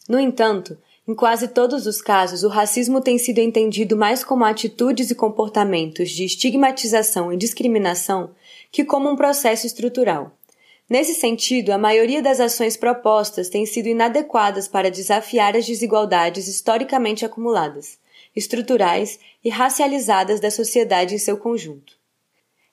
No 0.10 0.20
entanto, 0.20 0.78
em 1.08 1.16
quase 1.16 1.48
todos 1.48 1.88
os 1.88 2.02
casos, 2.02 2.44
o 2.44 2.50
racismo 2.50 3.00
tem 3.00 3.18
sido 3.18 3.40
entendido 3.40 3.96
mais 3.96 4.22
como 4.22 4.44
atitudes 4.44 5.10
e 5.10 5.16
comportamentos 5.16 6.12
de 6.12 6.26
estigmatização 6.26 7.32
e 7.32 7.38
discriminação 7.38 8.32
que 8.70 8.84
como 8.84 9.10
um 9.10 9.16
processo 9.16 9.66
estrutural, 9.66 10.38
Nesse 10.92 11.14
sentido, 11.14 11.72
a 11.72 11.78
maioria 11.78 12.22
das 12.22 12.42
ações 12.42 12.76
propostas 12.76 13.48
tem 13.48 13.66
sido 13.66 13.88
inadequadas 13.88 14.68
para 14.68 14.92
desafiar 14.92 15.56
as 15.56 15.66
desigualdades 15.66 16.50
historicamente 16.50 17.24
acumuladas, 17.24 17.98
estruturais 18.36 19.18
e 19.42 19.50
racializadas 19.50 20.42
da 20.42 20.52
sociedade 20.52 21.16
em 21.16 21.18
seu 21.18 21.38
conjunto. 21.38 21.98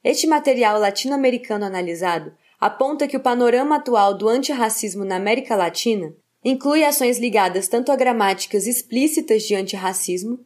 Este 0.03 0.27
material 0.27 0.81
latino-americano 0.81 1.65
analisado 1.65 2.35
aponta 2.59 3.07
que 3.07 3.17
o 3.17 3.21
panorama 3.21 3.77
atual 3.77 4.19
do 4.19 4.29
antirracismo 4.29 5.05
na 5.05 5.15
América 5.15 5.55
Latina 5.55 6.13
inclui 6.45 6.83
ações 6.83 7.21
ligadas 7.21 7.69
tanto 7.69 7.93
a 7.93 7.95
gramáticas 7.95 8.67
explícitas 8.67 9.45
de 9.45 9.55
antirracismo, 9.55 10.45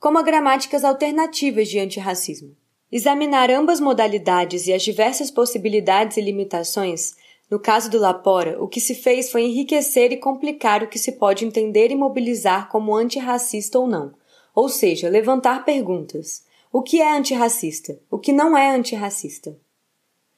como 0.00 0.18
a 0.18 0.22
gramáticas 0.22 0.82
alternativas 0.82 1.68
de 1.68 1.78
antirracismo. 1.78 2.56
Examinar 2.94 3.50
ambas 3.50 3.80
modalidades 3.80 4.68
e 4.68 4.72
as 4.72 4.80
diversas 4.80 5.28
possibilidades 5.28 6.16
e 6.16 6.20
limitações, 6.20 7.16
no 7.50 7.58
caso 7.58 7.90
do 7.90 7.98
Lapora, 7.98 8.62
o 8.62 8.68
que 8.68 8.80
se 8.80 8.94
fez 8.94 9.32
foi 9.32 9.42
enriquecer 9.42 10.12
e 10.12 10.16
complicar 10.16 10.80
o 10.80 10.86
que 10.86 10.96
se 10.96 11.10
pode 11.10 11.44
entender 11.44 11.90
e 11.90 11.96
mobilizar 11.96 12.68
como 12.68 12.94
antirracista 12.94 13.80
ou 13.80 13.88
não, 13.88 14.14
ou 14.54 14.68
seja, 14.68 15.08
levantar 15.08 15.64
perguntas. 15.64 16.44
o 16.72 16.82
que 16.82 17.00
é 17.00 17.16
antirracista, 17.16 17.98
o 18.08 18.16
que 18.16 18.32
não 18.32 18.56
é 18.56 18.70
antirracista. 18.70 19.58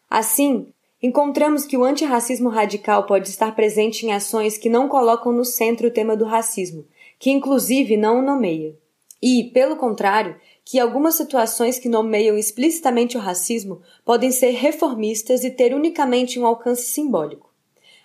Assim, 0.09 0.73
encontramos 1.03 1.67
que 1.67 1.77
o 1.77 1.85
antirracismo 1.85 2.49
radical 2.49 3.05
pode 3.05 3.29
estar 3.29 3.55
presente 3.55 4.07
em 4.07 4.15
ações 4.15 4.57
que 4.57 4.71
não 4.71 4.89
colocam 4.89 5.31
no 5.31 5.45
centro 5.45 5.89
o 5.89 5.91
tema 5.91 6.17
do 6.17 6.25
racismo, 6.25 6.87
que 7.19 7.31
inclusive 7.31 7.99
não 7.99 8.21
o 8.21 8.23
nomeia. 8.23 8.75
E, 9.23 9.45
pelo 9.45 9.77
contrário, 9.77 10.37
que 10.69 10.81
algumas 10.81 11.15
situações 11.15 11.79
que 11.79 11.89
nomeiam 11.89 12.37
explicitamente 12.37 13.17
o 13.17 13.21
racismo 13.21 13.83
podem 14.05 14.33
ser 14.33 14.51
reformistas 14.51 15.45
e 15.45 15.51
ter 15.51 15.73
unicamente 15.73 16.41
um 16.41 16.45
alcance 16.45 16.87
simbólico. 16.87 17.55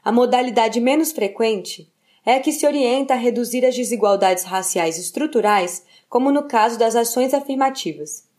A 0.04 0.12
modalidade 0.12 0.80
menos 0.80 1.12
frequente 1.12 1.92
é 2.24 2.36
a 2.36 2.40
que 2.40 2.52
se 2.52 2.68
orienta 2.68 3.16
a 3.16 3.18
reduzir 3.18 3.66
as 3.66 3.76
desigualdades 3.76 4.44
raciais 4.44 5.00
estruturais, 5.00 5.84
como 6.08 6.32
no 6.32 6.44
caso 6.44 6.78
das 6.78 6.96
ações 6.96 7.34
afirmativas. 7.34 8.30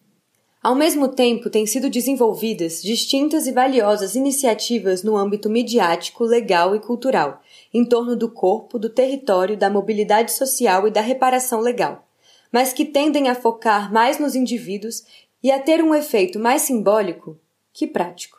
Ao 0.62 0.76
mesmo 0.76 1.08
tempo, 1.08 1.50
têm 1.50 1.66
sido 1.66 1.90
desenvolvidas 1.90 2.80
distintas 2.80 3.48
e 3.48 3.52
valiosas 3.52 4.14
iniciativas 4.14 5.02
no 5.02 5.16
âmbito 5.16 5.50
midiático, 5.50 6.22
legal 6.22 6.76
e 6.76 6.78
cultural, 6.78 7.42
em 7.74 7.84
torno 7.84 8.14
do 8.14 8.30
corpo, 8.30 8.78
do 8.78 8.88
território, 8.88 9.56
da 9.56 9.68
mobilidade 9.68 10.30
social 10.30 10.86
e 10.86 10.92
da 10.92 11.00
reparação 11.00 11.58
legal 11.58 12.06
mas 12.52 12.72
que 12.72 12.84
tendem 12.84 13.28
a 13.28 13.34
focar 13.34 13.90
mais 13.90 14.18
nos 14.18 14.34
indivíduos 14.34 15.02
e 15.42 15.50
a 15.50 15.58
ter 15.58 15.82
um 15.82 15.94
efeito 15.94 16.38
mais 16.38 16.62
simbólico 16.62 17.40
que 17.72 17.86
prático. 17.86 18.38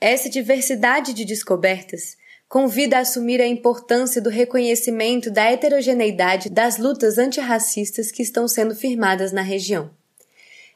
Essa 0.00 0.30
diversidade 0.30 1.12
de 1.12 1.26
descobertas 1.26 2.16
convida 2.48 2.96
a 2.96 3.00
assumir 3.00 3.40
a 3.40 3.46
importância 3.46 4.20
do 4.20 4.28
reconhecimento 4.30 5.30
da 5.30 5.44
heterogeneidade 5.44 6.50
das 6.50 6.78
lutas 6.78 7.18
antirracistas 7.18 8.10
que 8.10 8.22
estão 8.22 8.48
sendo 8.48 8.74
firmadas 8.74 9.30
na 9.30 9.42
região. 9.42 9.90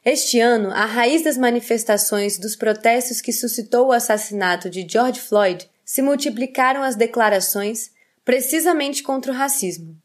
Este 0.05 0.39
ano, 0.39 0.69
a 0.69 0.85
raiz 0.85 1.23
das 1.23 1.35
manifestações 1.35 2.37
dos 2.37 2.55
protestos 2.55 3.19
que 3.19 3.33
suscitou 3.33 3.87
o 3.87 3.91
assassinato 3.91 4.69
de 4.69 4.87
George 4.87 5.19
Floyd 5.19 5.67
se 5.83 6.01
multiplicaram 6.01 6.83
as 6.83 6.95
declarações 6.95 7.91
precisamente 8.23 9.03
contra 9.03 9.31
o 9.31 9.35
racismo, 9.35 9.97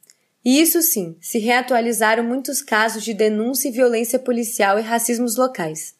e 0.44 0.60
isso 0.60 0.80
sim, 0.80 1.16
se 1.20 1.38
reatualizaram 1.38 2.24
muitos 2.24 2.62
casos 2.62 3.04
de 3.04 3.12
denúncia 3.12 3.68
e 3.68 3.72
violência 3.72 4.18
policial 4.18 4.78
e 4.78 4.82
racismos 4.82 5.36
locais. 5.36 5.94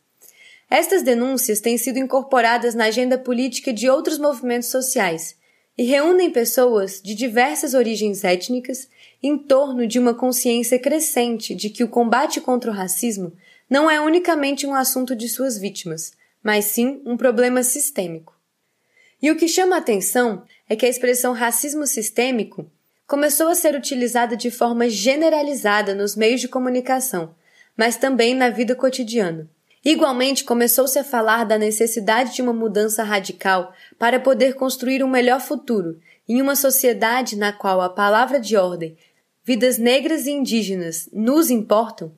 Estas 0.70 1.02
denúncias 1.02 1.60
têm 1.60 1.76
sido 1.76 1.98
incorporadas 1.98 2.74
na 2.74 2.84
agenda 2.84 3.18
política 3.18 3.72
de 3.72 3.88
outros 3.90 4.18
movimentos 4.18 4.68
sociais 4.68 5.36
e 5.76 5.82
reúnem 5.82 6.30
pessoas 6.30 7.00
de 7.02 7.14
diversas 7.14 7.74
origens 7.74 8.22
étnicas 8.24 8.88
em 9.22 9.36
torno 9.36 9.86
de 9.86 9.98
uma 9.98 10.14
consciência 10.14 10.78
crescente 10.78 11.54
de 11.54 11.68
que 11.68 11.84
o 11.84 11.88
combate 11.88 12.40
contra 12.40 12.70
o 12.70 12.74
racismo 12.74 13.32
não 13.68 13.90
é 13.90 14.00
unicamente 14.00 14.66
um 14.66 14.74
assunto 14.74 15.14
de 15.14 15.28
suas 15.28 15.58
vítimas, 15.58 16.12
mas 16.42 16.66
sim 16.66 17.02
um 17.04 17.16
problema 17.16 17.62
sistêmico. 17.62 18.34
E 19.22 19.30
o 19.30 19.36
que 19.36 19.46
chama 19.46 19.76
a 19.76 19.78
atenção 19.78 20.44
é 20.68 20.74
que 20.74 20.86
a 20.86 20.88
expressão 20.88 21.32
racismo 21.32 21.86
sistêmico 21.86 22.70
começou 23.10 23.48
a 23.48 23.56
ser 23.56 23.74
utilizada 23.74 24.36
de 24.36 24.52
forma 24.52 24.88
generalizada 24.88 25.96
nos 25.96 26.14
meios 26.14 26.40
de 26.40 26.46
comunicação, 26.46 27.34
mas 27.76 27.96
também 27.96 28.36
na 28.36 28.50
vida 28.50 28.72
cotidiana. 28.76 29.50
Igualmente, 29.84 30.44
começou-se 30.44 30.96
a 30.96 31.02
falar 31.02 31.42
da 31.42 31.58
necessidade 31.58 32.36
de 32.36 32.40
uma 32.40 32.52
mudança 32.52 33.02
radical 33.02 33.74
para 33.98 34.20
poder 34.20 34.54
construir 34.54 35.02
um 35.02 35.10
melhor 35.10 35.40
futuro 35.40 35.98
em 36.28 36.40
uma 36.40 36.54
sociedade 36.54 37.34
na 37.34 37.52
qual 37.52 37.80
a 37.80 37.88
palavra 37.88 38.38
de 38.38 38.56
ordem, 38.56 38.96
vidas 39.42 39.76
negras 39.76 40.28
e 40.28 40.30
indígenas 40.30 41.08
nos 41.12 41.50
importam, 41.50 42.12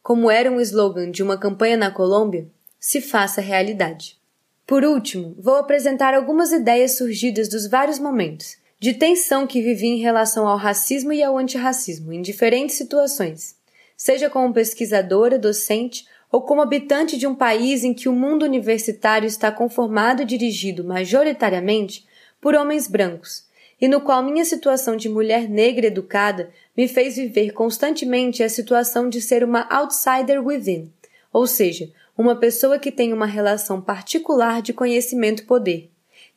como 0.00 0.30
era 0.30 0.48
um 0.48 0.60
slogan 0.60 1.10
de 1.10 1.24
uma 1.24 1.36
campanha 1.36 1.76
na 1.76 1.90
Colômbia, 1.90 2.46
se 2.78 3.00
faça 3.00 3.40
realidade. 3.40 4.16
Por 4.64 4.84
último, 4.84 5.34
vou 5.40 5.56
apresentar 5.56 6.14
algumas 6.14 6.52
ideias 6.52 6.96
surgidas 6.96 7.48
dos 7.48 7.66
vários 7.66 7.98
momentos 7.98 8.59
de 8.80 8.94
tensão 8.94 9.46
que 9.46 9.60
vivi 9.60 9.88
em 9.88 9.98
relação 9.98 10.48
ao 10.48 10.56
racismo 10.56 11.12
e 11.12 11.22
ao 11.22 11.36
antirracismo 11.36 12.14
em 12.14 12.22
diferentes 12.22 12.76
situações, 12.76 13.54
seja 13.94 14.30
como 14.30 14.54
pesquisadora, 14.54 15.38
docente 15.38 16.06
ou 16.32 16.40
como 16.40 16.62
habitante 16.62 17.18
de 17.18 17.26
um 17.26 17.34
país 17.34 17.84
em 17.84 17.92
que 17.92 18.08
o 18.08 18.12
mundo 18.14 18.42
universitário 18.42 19.26
está 19.26 19.52
conformado 19.52 20.22
e 20.22 20.24
dirigido 20.24 20.82
majoritariamente 20.82 22.06
por 22.40 22.54
homens 22.54 22.88
brancos, 22.88 23.44
e 23.78 23.86
no 23.86 24.00
qual 24.00 24.22
minha 24.22 24.46
situação 24.46 24.96
de 24.96 25.10
mulher 25.10 25.46
negra 25.46 25.88
educada 25.88 26.48
me 26.74 26.88
fez 26.88 27.16
viver 27.16 27.52
constantemente 27.52 28.42
a 28.42 28.48
situação 28.48 29.10
de 29.10 29.20
ser 29.20 29.44
uma 29.44 29.66
outsider 29.68 30.42
within, 30.42 30.90
ou 31.30 31.46
seja, 31.46 31.90
uma 32.16 32.34
pessoa 32.34 32.78
que 32.78 32.90
tem 32.90 33.12
uma 33.12 33.26
relação 33.26 33.78
particular 33.78 34.62
de 34.62 34.72
conhecimento-poder, 34.72 35.89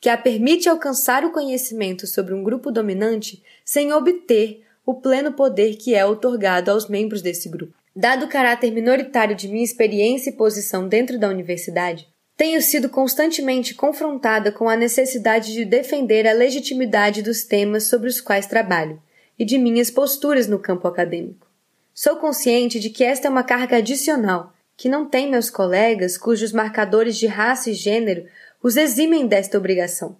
que 0.04 0.10
a 0.10 0.18
permite 0.18 0.68
alcançar 0.68 1.24
o 1.24 1.30
conhecimento 1.30 2.06
sobre 2.06 2.34
um 2.34 2.44
grupo 2.44 2.70
dominante 2.70 3.42
sem 3.64 3.90
obter 3.90 4.62
o 4.84 4.92
pleno 4.92 5.32
poder 5.32 5.76
que 5.76 5.94
é 5.94 6.04
otorgado 6.04 6.70
aos 6.70 6.90
membros 6.90 7.22
desse 7.22 7.48
grupo. 7.48 7.72
Dado 7.96 8.26
o 8.26 8.28
caráter 8.28 8.70
minoritário 8.70 9.34
de 9.34 9.48
minha 9.48 9.64
experiência 9.64 10.28
e 10.28 10.34
posição 10.34 10.86
dentro 10.86 11.18
da 11.18 11.30
universidade, 11.30 12.06
tenho 12.36 12.60
sido 12.60 12.90
constantemente 12.90 13.72
confrontada 13.74 14.52
com 14.52 14.68
a 14.68 14.76
necessidade 14.76 15.54
de 15.54 15.64
defender 15.64 16.28
a 16.28 16.34
legitimidade 16.34 17.22
dos 17.22 17.44
temas 17.44 17.84
sobre 17.84 18.06
os 18.06 18.20
quais 18.20 18.46
trabalho 18.46 19.00
e 19.38 19.44
de 19.46 19.56
minhas 19.56 19.90
posturas 19.90 20.46
no 20.46 20.58
campo 20.58 20.86
acadêmico. 20.86 21.46
Sou 21.94 22.16
consciente 22.16 22.78
de 22.78 22.90
que 22.90 23.04
esta 23.04 23.26
é 23.26 23.30
uma 23.30 23.42
carga 23.42 23.78
adicional 23.78 24.52
que 24.76 24.88
não 24.88 25.06
tem 25.08 25.30
meus 25.30 25.48
colegas 25.48 26.18
cujos 26.18 26.52
marcadores 26.52 27.16
de 27.16 27.26
raça 27.26 27.70
e 27.70 27.74
gênero 27.74 28.26
os 28.64 28.78
eximem 28.78 29.26
desta 29.26 29.58
obrigação. 29.58 30.16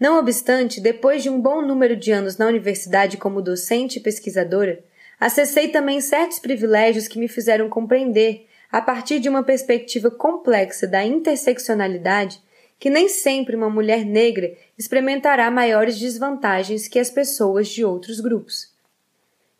Não 0.00 0.18
obstante, 0.18 0.80
depois 0.80 1.22
de 1.22 1.28
um 1.28 1.38
bom 1.38 1.60
número 1.60 1.94
de 1.94 2.10
anos 2.10 2.38
na 2.38 2.46
universidade 2.46 3.18
como 3.18 3.42
docente 3.42 3.98
e 3.98 4.02
pesquisadora, 4.02 4.82
acessei 5.20 5.68
também 5.68 6.00
certos 6.00 6.38
privilégios 6.38 7.06
que 7.06 7.18
me 7.18 7.28
fizeram 7.28 7.68
compreender, 7.68 8.46
a 8.72 8.80
partir 8.80 9.20
de 9.20 9.28
uma 9.28 9.42
perspectiva 9.42 10.10
complexa 10.10 10.86
da 10.86 11.04
interseccionalidade, 11.04 12.40
que 12.78 12.88
nem 12.88 13.10
sempre 13.10 13.54
uma 13.54 13.68
mulher 13.68 14.06
negra 14.06 14.56
experimentará 14.78 15.50
maiores 15.50 15.98
desvantagens 15.98 16.88
que 16.88 16.98
as 16.98 17.10
pessoas 17.10 17.68
de 17.68 17.84
outros 17.84 18.20
grupos. 18.20 18.74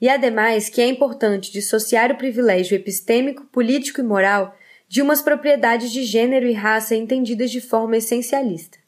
E 0.00 0.08
ademais 0.08 0.70
que 0.70 0.80
é 0.80 0.86
importante 0.86 1.52
dissociar 1.52 2.10
o 2.12 2.16
privilégio 2.16 2.76
epistêmico, 2.76 3.44
político 3.44 4.00
e 4.00 4.04
moral 4.04 4.56
de 4.88 5.02
umas 5.02 5.20
propriedades 5.20 5.90
de 5.90 6.04
gênero 6.04 6.46
e 6.46 6.52
raça 6.52 6.94
entendidas 6.94 7.50
de 7.50 7.60
forma 7.60 7.96
essencialista. 7.96 8.78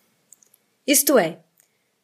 Isto 0.87 1.19
é, 1.19 1.41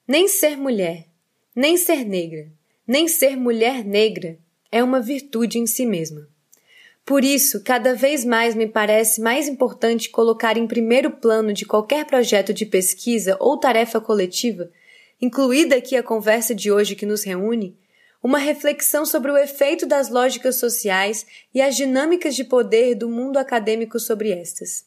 nem 0.07 0.29
ser 0.29 0.57
mulher, 0.57 1.07
nem 1.55 1.77
ser 1.77 2.05
negra, 2.05 2.49
nem 2.87 3.09
ser 3.09 3.37
mulher 3.37 3.85
negra 3.85 4.39
é 4.71 4.83
uma 4.83 5.01
virtude 5.01 5.59
em 5.59 5.67
si 5.67 5.87
mesma. 5.87 6.29
Por 7.07 7.23
isso, 7.23 7.63
cada 7.63 7.95
vez 7.95 8.25
mais 8.25 8.55
me 8.55 8.67
parece 8.67 9.21
mais 9.21 9.47
importante 9.47 10.11
colocar 10.11 10.57
em 10.57 10.67
primeiro 10.67 11.11
plano 11.11 11.53
de 11.53 11.65
qualquer 11.65 12.05
projeto 12.07 12.53
de 12.53 12.67
pesquisa 12.67 13.37
ou 13.39 13.59
tarefa 13.59 14.01
coletiva, 14.01 14.71
incluída 15.21 15.77
aqui 15.77 15.97
a 15.97 16.03
conversa 16.03 16.55
de 16.55 16.73
hoje 16.73 16.97
que 16.97 17.07
nos 17.07 17.23
reúne, 17.23 17.77
uma 18.25 18.39
reflexão 18.39 19.05
sobre 19.05 19.31
o 19.31 19.37
efeito 19.37 19.85
das 19.85 20.09
lógicas 20.09 20.57
sociais 20.57 21.27
e 21.53 21.61
as 21.61 21.77
dinâmicas 21.77 22.35
de 22.35 22.43
poder 22.43 22.95
do 22.95 23.07
mundo 23.07 23.37
acadêmico 23.37 24.01
sobre 24.01 24.31
estas. 24.31 24.87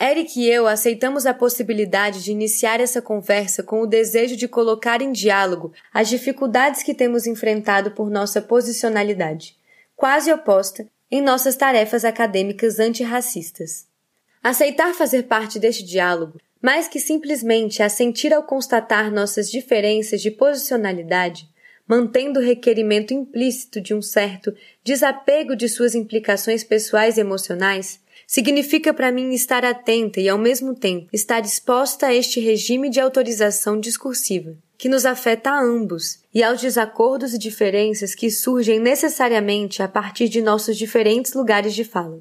Eric 0.00 0.40
e 0.40 0.48
eu 0.48 0.68
aceitamos 0.68 1.26
a 1.26 1.34
possibilidade 1.34 2.22
de 2.22 2.30
iniciar 2.30 2.80
essa 2.80 3.02
conversa 3.02 3.64
com 3.64 3.80
o 3.80 3.86
desejo 3.86 4.36
de 4.36 4.46
colocar 4.46 5.02
em 5.02 5.10
diálogo 5.10 5.72
as 5.92 6.08
dificuldades 6.08 6.84
que 6.84 6.94
temos 6.94 7.26
enfrentado 7.26 7.90
por 7.90 8.08
nossa 8.08 8.40
posicionalidade, 8.40 9.56
quase 9.96 10.32
oposta, 10.32 10.86
em 11.10 11.20
nossas 11.20 11.56
tarefas 11.56 12.04
acadêmicas 12.04 12.78
antirracistas. 12.78 13.88
Aceitar 14.40 14.94
fazer 14.94 15.24
parte 15.24 15.58
deste 15.58 15.84
diálogo, 15.84 16.40
mais 16.60 16.86
que 16.86 17.00
simplesmente 17.00 17.82
assentir 17.82 18.32
ao 18.32 18.44
constatar 18.44 19.10
nossas 19.10 19.50
diferenças 19.50 20.22
de 20.22 20.30
posicionalidade, 20.30 21.51
mantendo 21.92 22.40
o 22.40 22.42
requerimento 22.42 23.12
implícito 23.12 23.78
de 23.78 23.92
um 23.92 24.00
certo 24.00 24.56
desapego 24.82 25.54
de 25.54 25.68
suas 25.68 25.94
implicações 25.94 26.64
pessoais 26.64 27.18
e 27.18 27.20
emocionais, 27.20 28.00
significa 28.26 28.94
para 28.94 29.12
mim 29.12 29.34
estar 29.34 29.62
atenta 29.62 30.18
e, 30.18 30.26
ao 30.26 30.38
mesmo 30.38 30.74
tempo, 30.74 31.10
estar 31.12 31.40
disposta 31.40 32.06
a 32.06 32.14
este 32.14 32.40
regime 32.40 32.88
de 32.88 32.98
autorização 32.98 33.78
discursiva, 33.78 34.56
que 34.78 34.88
nos 34.88 35.04
afeta 35.04 35.50
a 35.50 35.62
ambos, 35.62 36.20
e 36.32 36.42
aos 36.42 36.62
desacordos 36.62 37.34
e 37.34 37.38
diferenças 37.38 38.14
que 38.14 38.30
surgem 38.30 38.80
necessariamente 38.80 39.82
a 39.82 39.86
partir 39.86 40.30
de 40.30 40.40
nossos 40.40 40.78
diferentes 40.78 41.34
lugares 41.34 41.74
de 41.74 41.84
fala. 41.84 42.20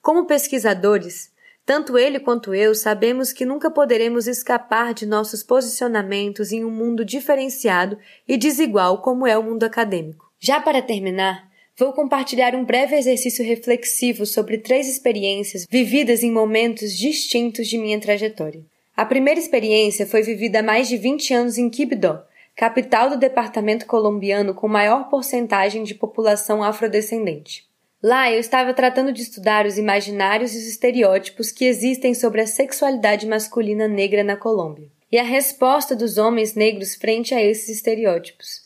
Como 0.00 0.26
pesquisadores, 0.26 1.30
tanto 1.66 1.96
ele 1.96 2.20
quanto 2.20 2.54
eu 2.54 2.74
sabemos 2.74 3.32
que 3.32 3.44
nunca 3.44 3.70
poderemos 3.70 4.26
escapar 4.26 4.92
de 4.92 5.06
nossos 5.06 5.42
posicionamentos 5.42 6.52
em 6.52 6.64
um 6.64 6.70
mundo 6.70 7.04
diferenciado 7.04 7.98
e 8.28 8.36
desigual 8.36 9.00
como 9.00 9.26
é 9.26 9.36
o 9.36 9.42
mundo 9.42 9.64
acadêmico. 9.64 10.30
Já 10.38 10.60
para 10.60 10.82
terminar, 10.82 11.48
vou 11.78 11.92
compartilhar 11.92 12.54
um 12.54 12.64
breve 12.64 12.96
exercício 12.96 13.44
reflexivo 13.44 14.26
sobre 14.26 14.58
três 14.58 14.86
experiências 14.86 15.66
vividas 15.70 16.22
em 16.22 16.30
momentos 16.30 16.92
distintos 16.92 17.66
de 17.66 17.78
minha 17.78 17.98
trajetória. 17.98 18.62
A 18.96 19.04
primeira 19.04 19.40
experiência 19.40 20.06
foi 20.06 20.22
vivida 20.22 20.60
há 20.60 20.62
mais 20.62 20.88
de 20.88 20.96
20 20.96 21.34
anos 21.34 21.58
em 21.58 21.70
Quibdó, 21.70 22.22
capital 22.54 23.10
do 23.10 23.16
departamento 23.16 23.86
colombiano 23.86 24.54
com 24.54 24.68
maior 24.68 25.08
porcentagem 25.08 25.82
de 25.82 25.94
população 25.94 26.62
afrodescendente. 26.62 27.64
Lá 28.06 28.30
eu 28.30 28.38
estava 28.38 28.74
tratando 28.74 29.14
de 29.14 29.22
estudar 29.22 29.64
os 29.64 29.78
imaginários 29.78 30.54
e 30.54 30.58
os 30.58 30.66
estereótipos 30.66 31.50
que 31.50 31.64
existem 31.64 32.12
sobre 32.12 32.42
a 32.42 32.46
sexualidade 32.46 33.26
masculina 33.26 33.88
negra 33.88 34.22
na 34.22 34.36
Colômbia 34.36 34.90
e 35.10 35.16
a 35.16 35.22
resposta 35.22 35.96
dos 35.96 36.18
homens 36.18 36.54
negros 36.54 36.94
frente 36.94 37.34
a 37.34 37.42
esses 37.42 37.70
estereótipos, 37.70 38.60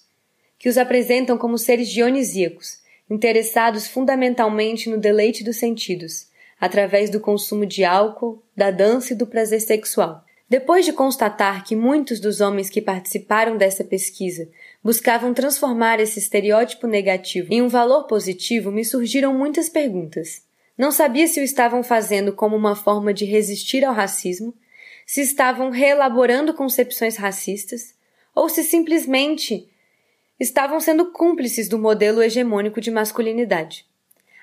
que 0.58 0.68
os 0.68 0.76
apresentam 0.76 1.38
como 1.38 1.56
seres 1.56 1.88
dionisíacos, 1.88 2.80
interessados 3.08 3.86
fundamentalmente 3.86 4.90
no 4.90 4.98
deleite 4.98 5.44
dos 5.44 5.56
sentidos, 5.56 6.26
através 6.60 7.08
do 7.08 7.20
consumo 7.20 7.64
de 7.64 7.84
álcool, 7.84 8.42
da 8.56 8.72
dança 8.72 9.12
e 9.12 9.16
do 9.16 9.24
prazer 9.24 9.60
sexual. 9.60 10.24
Depois 10.48 10.84
de 10.84 10.92
constatar 10.92 11.62
que 11.64 11.76
muitos 11.76 12.18
dos 12.18 12.40
homens 12.40 12.68
que 12.68 12.82
participaram 12.82 13.56
dessa 13.56 13.84
pesquisa 13.84 14.48
buscavam 14.88 15.34
transformar 15.34 16.00
esse 16.00 16.18
estereótipo 16.18 16.86
negativo 16.86 17.52
em 17.52 17.60
um 17.60 17.68
valor 17.68 18.04
positivo, 18.04 18.72
me 18.72 18.82
surgiram 18.82 19.34
muitas 19.34 19.68
perguntas. 19.68 20.40
Não 20.78 20.90
sabia 20.90 21.26
se 21.26 21.38
o 21.38 21.42
estavam 21.42 21.82
fazendo 21.82 22.32
como 22.32 22.56
uma 22.56 22.74
forma 22.74 23.12
de 23.12 23.26
resistir 23.26 23.84
ao 23.84 23.92
racismo, 23.92 24.54
se 25.04 25.20
estavam 25.20 25.68
reelaborando 25.68 26.54
concepções 26.54 27.16
racistas, 27.16 27.94
ou 28.34 28.48
se 28.48 28.64
simplesmente 28.64 29.68
estavam 30.40 30.80
sendo 30.80 31.12
cúmplices 31.12 31.68
do 31.68 31.78
modelo 31.78 32.22
hegemônico 32.22 32.80
de 32.80 32.90
masculinidade. 32.90 33.84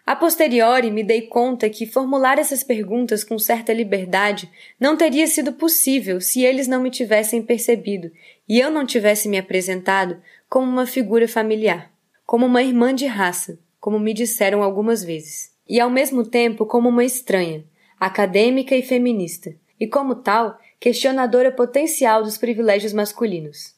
A 0.06 0.16
posteriori 0.16 0.92
me 0.92 1.04
dei 1.04 1.24
conta 1.24 1.68
que 1.68 1.88
formular 1.88 2.38
essas 2.38 2.64
perguntas 2.64 3.24
com 3.24 3.40
certa 3.40 3.74
liberdade 3.74 4.48
não 4.80 4.96
teria 4.96 5.26
sido 5.26 5.54
possível 5.54 6.22
se 6.22 6.44
eles 6.44 6.68
não 6.68 6.80
me 6.80 6.92
tivessem 6.92 7.42
percebido 7.42 8.12
e 8.48 8.60
eu 8.60 8.70
não 8.70 8.86
tivesse 8.86 9.28
me 9.28 9.40
apresentado 9.40 10.22
como 10.50 10.70
uma 10.70 10.86
figura 10.86 11.28
familiar, 11.28 11.92
como 12.26 12.46
uma 12.46 12.64
irmã 12.64 12.94
de 12.94 13.06
raça, 13.06 13.60
como 13.80 14.00
me 14.00 14.14
disseram 14.14 14.64
algumas 14.64 15.04
vezes, 15.04 15.52
e 15.68 15.80
ao 15.80 15.90
mesmo 15.90 16.24
tempo 16.24 16.66
como 16.66 16.90
uma 16.90 17.04
estranha, 17.04 17.64
acadêmica 18.00 18.76
e 18.76 18.82
feminista, 18.82 19.56
e 19.80 19.88
como 19.88 20.16
tal, 20.16 20.58
questionadora 20.80 21.52
potencial 21.52 22.24
dos 22.24 22.38
privilégios 22.38 22.94
masculinos. 22.94 23.76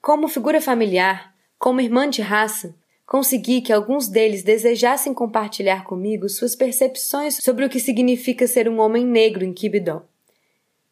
Como 0.00 0.28
figura 0.28 0.60
familiar, 0.60 1.34
como 1.58 1.80
irmã 1.80 2.08
de 2.08 2.22
raça, 2.22 2.74
consegui 3.06 3.60
que 3.60 3.72
alguns 3.72 4.08
deles 4.08 4.42
desejassem 4.42 5.14
compartilhar 5.14 5.84
comigo 5.84 6.28
suas 6.28 6.56
percepções 6.56 7.38
sobre 7.42 7.64
o 7.64 7.68
que 7.68 7.78
significa 7.78 8.46
ser 8.46 8.68
um 8.68 8.80
homem 8.80 9.06
negro 9.06 9.44
em 9.44 9.52
Kibidó 9.52 10.02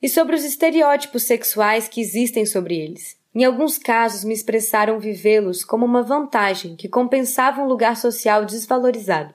e 0.02 0.08
sobre 0.08 0.34
os 0.34 0.44
estereótipos 0.44 1.24
sexuais 1.24 1.88
que 1.88 2.00
existem 2.00 2.46
sobre 2.46 2.76
eles. 2.76 3.19
Em 3.34 3.44
alguns 3.44 3.78
casos, 3.78 4.24
me 4.24 4.34
expressaram 4.34 4.98
vivê-los 4.98 5.64
como 5.64 5.86
uma 5.86 6.02
vantagem 6.02 6.76
que 6.76 6.88
compensava 6.88 7.62
um 7.62 7.66
lugar 7.66 7.96
social 7.96 8.44
desvalorizado, 8.44 9.32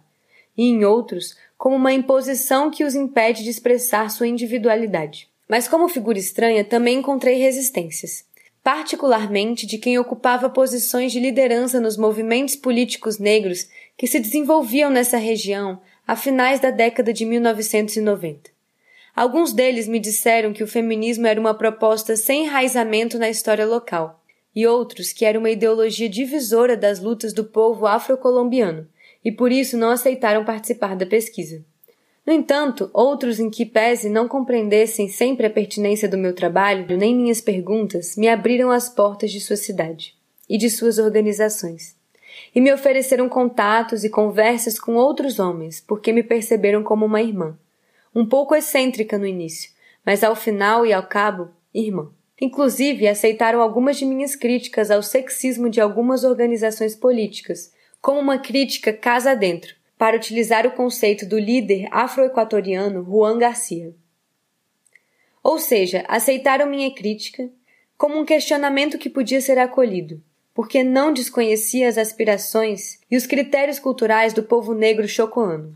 e 0.57 0.63
em 0.63 0.83
outros, 0.83 1.35
como 1.57 1.75
uma 1.75 1.93
imposição 1.93 2.69
que 2.69 2.83
os 2.83 2.95
impede 2.95 3.43
de 3.43 3.49
expressar 3.49 4.09
sua 4.09 4.27
individualidade. 4.27 5.29
Mas, 5.47 5.67
como 5.67 5.87
figura 5.87 6.17
estranha, 6.17 6.63
também 6.63 6.99
encontrei 6.99 7.35
resistências 7.35 8.25
particularmente 8.65 9.67
de 9.67 9.77
quem 9.77 9.99
ocupava 9.99 10.49
posições 10.49 11.11
de 11.11 11.19
liderança 11.19 11.79
nos 11.79 11.95
movimentos 11.97 12.55
políticos 12.55 13.19
negros 13.19 13.69
que 13.95 14.07
se 14.07 14.19
desenvolviam 14.19 14.89
nessa 14.89 15.17
região 15.17 15.79
a 16.07 16.15
finais 16.15 16.59
da 16.59 16.71
década 16.71 17.13
de 17.13 17.25
1990. 17.25 18.54
Alguns 19.15 19.53
deles 19.53 19.87
me 19.87 19.97
disseram 19.97 20.51
que 20.51 20.63
o 20.63 20.67
feminismo 20.67 21.25
era 21.25 21.39
uma 21.39 21.53
proposta 21.53 22.17
sem 22.17 22.43
enraizamento 22.43 23.17
na 23.17 23.29
história 23.29 23.65
local, 23.65 24.21
e 24.53 24.67
outros 24.67 25.13
que 25.13 25.23
era 25.23 25.39
uma 25.39 25.49
ideologia 25.49 26.09
divisora 26.09 26.75
das 26.75 26.99
lutas 26.99 27.31
do 27.31 27.45
povo 27.45 27.87
afrocolombiano, 27.87 28.85
e 29.23 29.31
por 29.31 29.53
isso 29.53 29.77
não 29.77 29.89
aceitaram 29.89 30.43
participar 30.43 30.97
da 30.97 31.05
pesquisa. 31.05 31.63
No 32.25 32.33
entanto, 32.33 32.89
outros 32.91 33.39
em 33.39 33.49
que 33.49 33.65
pese 33.65 34.09
não 34.09 34.27
compreendessem 34.27 35.07
sempre 35.07 35.45
a 35.45 35.49
pertinência 35.49 36.09
do 36.09 36.17
meu 36.17 36.33
trabalho 36.33 36.97
nem 36.97 37.15
minhas 37.15 37.39
perguntas 37.39 38.17
me 38.17 38.27
abriram 38.27 38.69
as 38.69 38.89
portas 38.89 39.31
de 39.31 39.39
sua 39.39 39.55
cidade 39.55 40.13
e 40.49 40.57
de 40.57 40.69
suas 40.69 40.97
organizações. 40.97 41.95
E 42.53 42.59
me 42.59 42.73
ofereceram 42.73 43.29
contatos 43.29 44.03
e 44.03 44.09
conversas 44.09 44.77
com 44.77 44.95
outros 44.95 45.39
homens, 45.39 45.79
porque 45.79 46.11
me 46.11 46.23
perceberam 46.23 46.83
como 46.83 47.05
uma 47.05 47.21
irmã. 47.21 47.57
Um 48.15 48.25
pouco 48.25 48.55
excêntrica 48.55 49.17
no 49.17 49.27
início, 49.27 49.71
mas 50.05 50.23
ao 50.23 50.37
final 50.37 50.85
e 50.85 50.93
ao 50.93 51.05
cabo, 51.05 51.49
irmã. 51.73 52.09
Inclusive, 52.39 53.09
aceitaram 53.09 53.61
algumas 53.61 53.97
de 53.97 54.05
minhas 54.05 54.37
críticas 54.37 54.89
ao 54.89 55.03
sexismo 55.03 55.69
de 55.69 55.81
algumas 55.81 56.23
organizações 56.23 56.95
políticas, 56.95 57.73
como 58.01 58.21
uma 58.21 58.37
crítica 58.37 58.93
casa 58.93 59.35
dentro, 59.35 59.75
para 59.97 60.15
utilizar 60.15 60.65
o 60.65 60.71
conceito 60.71 61.25
do 61.25 61.37
líder 61.37 61.89
afro-equatoriano 61.91 63.03
Juan 63.03 63.37
Garcia. 63.37 63.93
Ou 65.43 65.59
seja, 65.59 66.05
aceitaram 66.07 66.69
minha 66.69 66.93
crítica 66.95 67.49
como 67.97 68.17
um 68.17 68.25
questionamento 68.25 68.97
que 68.97 69.09
podia 69.09 69.41
ser 69.41 69.59
acolhido, 69.59 70.23
porque 70.53 70.83
não 70.85 71.11
desconhecia 71.11 71.89
as 71.89 71.97
aspirações 71.97 72.97
e 73.11 73.17
os 73.17 73.25
critérios 73.27 73.77
culturais 73.77 74.31
do 74.33 74.41
povo 74.43 74.73
negro 74.73 75.05
chocoano. 75.05 75.75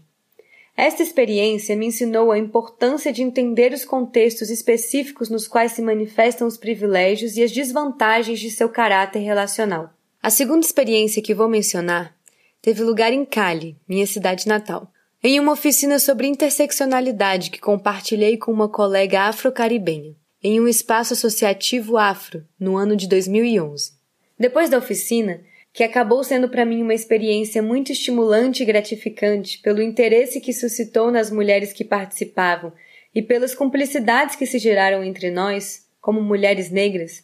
Esta 0.81 1.03
experiência 1.03 1.75
me 1.75 1.87
ensinou 1.87 2.31
a 2.31 2.37
importância 2.37 3.11
de 3.11 3.21
entender 3.21 3.73
os 3.73 3.83
contextos 3.83 4.49
específicos 4.49 5.29
nos 5.29 5.45
quais 5.45 5.73
se 5.73 5.81
manifestam 5.81 6.47
os 6.47 6.55
privilégios 6.55 7.35
e 7.35 7.43
as 7.43 7.51
desvantagens 7.51 8.39
de 8.39 8.49
seu 8.49 8.69
caráter 8.69 9.19
relacional. 9.19 9.89
A 10.23 10.29
segunda 10.29 10.65
experiência 10.65 11.21
que 11.21 11.33
vou 11.33 11.49
mencionar 11.49 12.15
teve 12.61 12.81
lugar 12.81 13.11
em 13.11 13.25
Cali, 13.25 13.75
minha 13.85 14.07
cidade 14.07 14.47
natal, 14.47 14.89
em 15.21 15.37
uma 15.37 15.51
oficina 15.51 15.99
sobre 15.99 16.27
interseccionalidade 16.27 17.51
que 17.51 17.59
compartilhei 17.59 18.37
com 18.37 18.49
uma 18.49 18.69
colega 18.69 19.23
afro-caribenha, 19.23 20.15
em 20.41 20.61
um 20.61 20.67
espaço 20.67 21.11
associativo 21.11 21.97
afro, 21.97 22.47
no 22.57 22.77
ano 22.77 22.95
de 22.95 23.05
2011. 23.05 23.91
Depois 24.39 24.69
da 24.69 24.77
oficina, 24.77 25.41
que 25.71 25.83
acabou 25.83 26.23
sendo 26.23 26.49
para 26.49 26.65
mim 26.65 26.81
uma 26.81 26.93
experiência 26.93 27.61
muito 27.61 27.91
estimulante 27.91 28.63
e 28.63 28.65
gratificante 28.65 29.59
pelo 29.59 29.81
interesse 29.81 30.41
que 30.41 30.53
suscitou 30.53 31.11
nas 31.11 31.31
mulheres 31.31 31.71
que 31.71 31.83
participavam 31.83 32.73
e 33.13 33.21
pelas 33.21 33.55
cumplicidades 33.55 34.35
que 34.35 34.45
se 34.45 34.59
geraram 34.59 35.03
entre 35.03 35.31
nós, 35.31 35.87
como 36.01 36.21
mulheres 36.21 36.69
negras, 36.71 37.23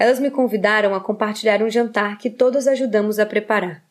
elas 0.00 0.18
me 0.18 0.30
convidaram 0.30 0.94
a 0.94 1.00
compartilhar 1.00 1.62
um 1.62 1.68
jantar 1.68 2.16
que 2.16 2.30
todas 2.30 2.66
ajudamos 2.66 3.18
a 3.18 3.26
preparar. 3.26 3.84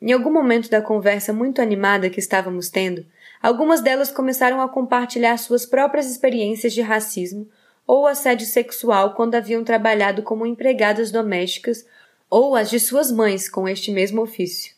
Em 0.00 0.10
algum 0.10 0.32
momento 0.32 0.70
da 0.70 0.80
conversa 0.80 1.34
muito 1.34 1.60
animada 1.60 2.08
que 2.08 2.18
estávamos 2.18 2.70
tendo, 2.70 3.04
algumas 3.42 3.82
delas 3.82 4.10
começaram 4.10 4.62
a 4.62 4.68
compartilhar 4.70 5.36
suas 5.36 5.66
próprias 5.66 6.10
experiências 6.10 6.72
de 6.72 6.80
racismo 6.80 7.46
ou 7.86 8.06
assédio 8.06 8.46
sexual 8.46 9.14
quando 9.14 9.34
haviam 9.34 9.62
trabalhado 9.62 10.22
como 10.22 10.46
empregadas 10.46 11.10
domésticas 11.10 11.84
ou 12.30 12.54
as 12.54 12.70
de 12.70 12.78
suas 12.78 13.10
mães 13.10 13.48
com 13.48 13.68
este 13.68 13.90
mesmo 13.90 14.22
ofício. 14.22 14.72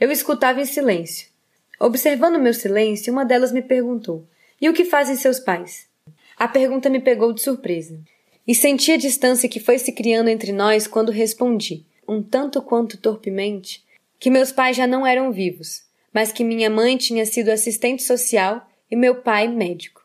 Eu 0.00 0.10
escutava 0.10 0.60
em 0.60 0.64
silêncio. 0.64 1.28
Observando 1.78 2.40
meu 2.40 2.54
silêncio, 2.54 3.12
uma 3.12 3.24
delas 3.24 3.52
me 3.52 3.60
perguntou: 3.60 4.26
E 4.58 4.68
o 4.68 4.72
que 4.72 4.86
fazem 4.86 5.14
seus 5.14 5.38
pais? 5.38 5.86
A 6.36 6.48
pergunta 6.48 6.88
me 6.88 7.00
pegou 7.00 7.32
de 7.32 7.42
surpresa. 7.42 8.00
E 8.46 8.54
senti 8.54 8.92
a 8.92 8.96
distância 8.96 9.48
que 9.48 9.60
foi 9.60 9.78
se 9.78 9.92
criando 9.92 10.28
entre 10.28 10.52
nós 10.52 10.86
quando 10.86 11.12
respondi, 11.12 11.84
um 12.08 12.22
tanto 12.22 12.62
quanto 12.62 12.96
torpemente, 12.96 13.84
que 14.18 14.30
meus 14.30 14.50
pais 14.50 14.74
já 14.74 14.86
não 14.86 15.06
eram 15.06 15.30
vivos, 15.30 15.82
mas 16.12 16.32
que 16.32 16.42
minha 16.42 16.70
mãe 16.70 16.96
tinha 16.96 17.26
sido 17.26 17.50
assistente 17.50 18.02
social 18.02 18.66
e 18.90 18.96
meu 18.96 19.16
pai 19.16 19.46
médico. 19.48 20.02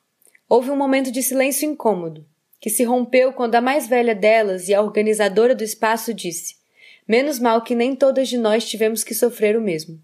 Houve 0.49 0.69
um 0.69 0.75
momento 0.75 1.09
de 1.09 1.23
silêncio 1.23 1.69
incômodo, 1.69 2.25
que 2.59 2.69
se 2.69 2.84
rompeu 2.84 3.31
quando 3.31 3.55
a 3.55 3.61
mais 3.61 3.88
velha 3.88 4.13
delas 4.13 4.67
e 4.67 4.73
a 4.73 4.81
organizadora 4.81 5.55
do 5.55 5.63
espaço 5.63 6.13
disse: 6.13 6.55
Menos 7.07 7.39
mal 7.39 7.61
que 7.61 7.75
nem 7.75 7.95
todas 7.95 8.29
de 8.29 8.37
nós 8.37 8.65
tivemos 8.65 9.03
que 9.03 9.13
sofrer 9.13 9.57
o 9.57 9.61
mesmo. 9.61 9.99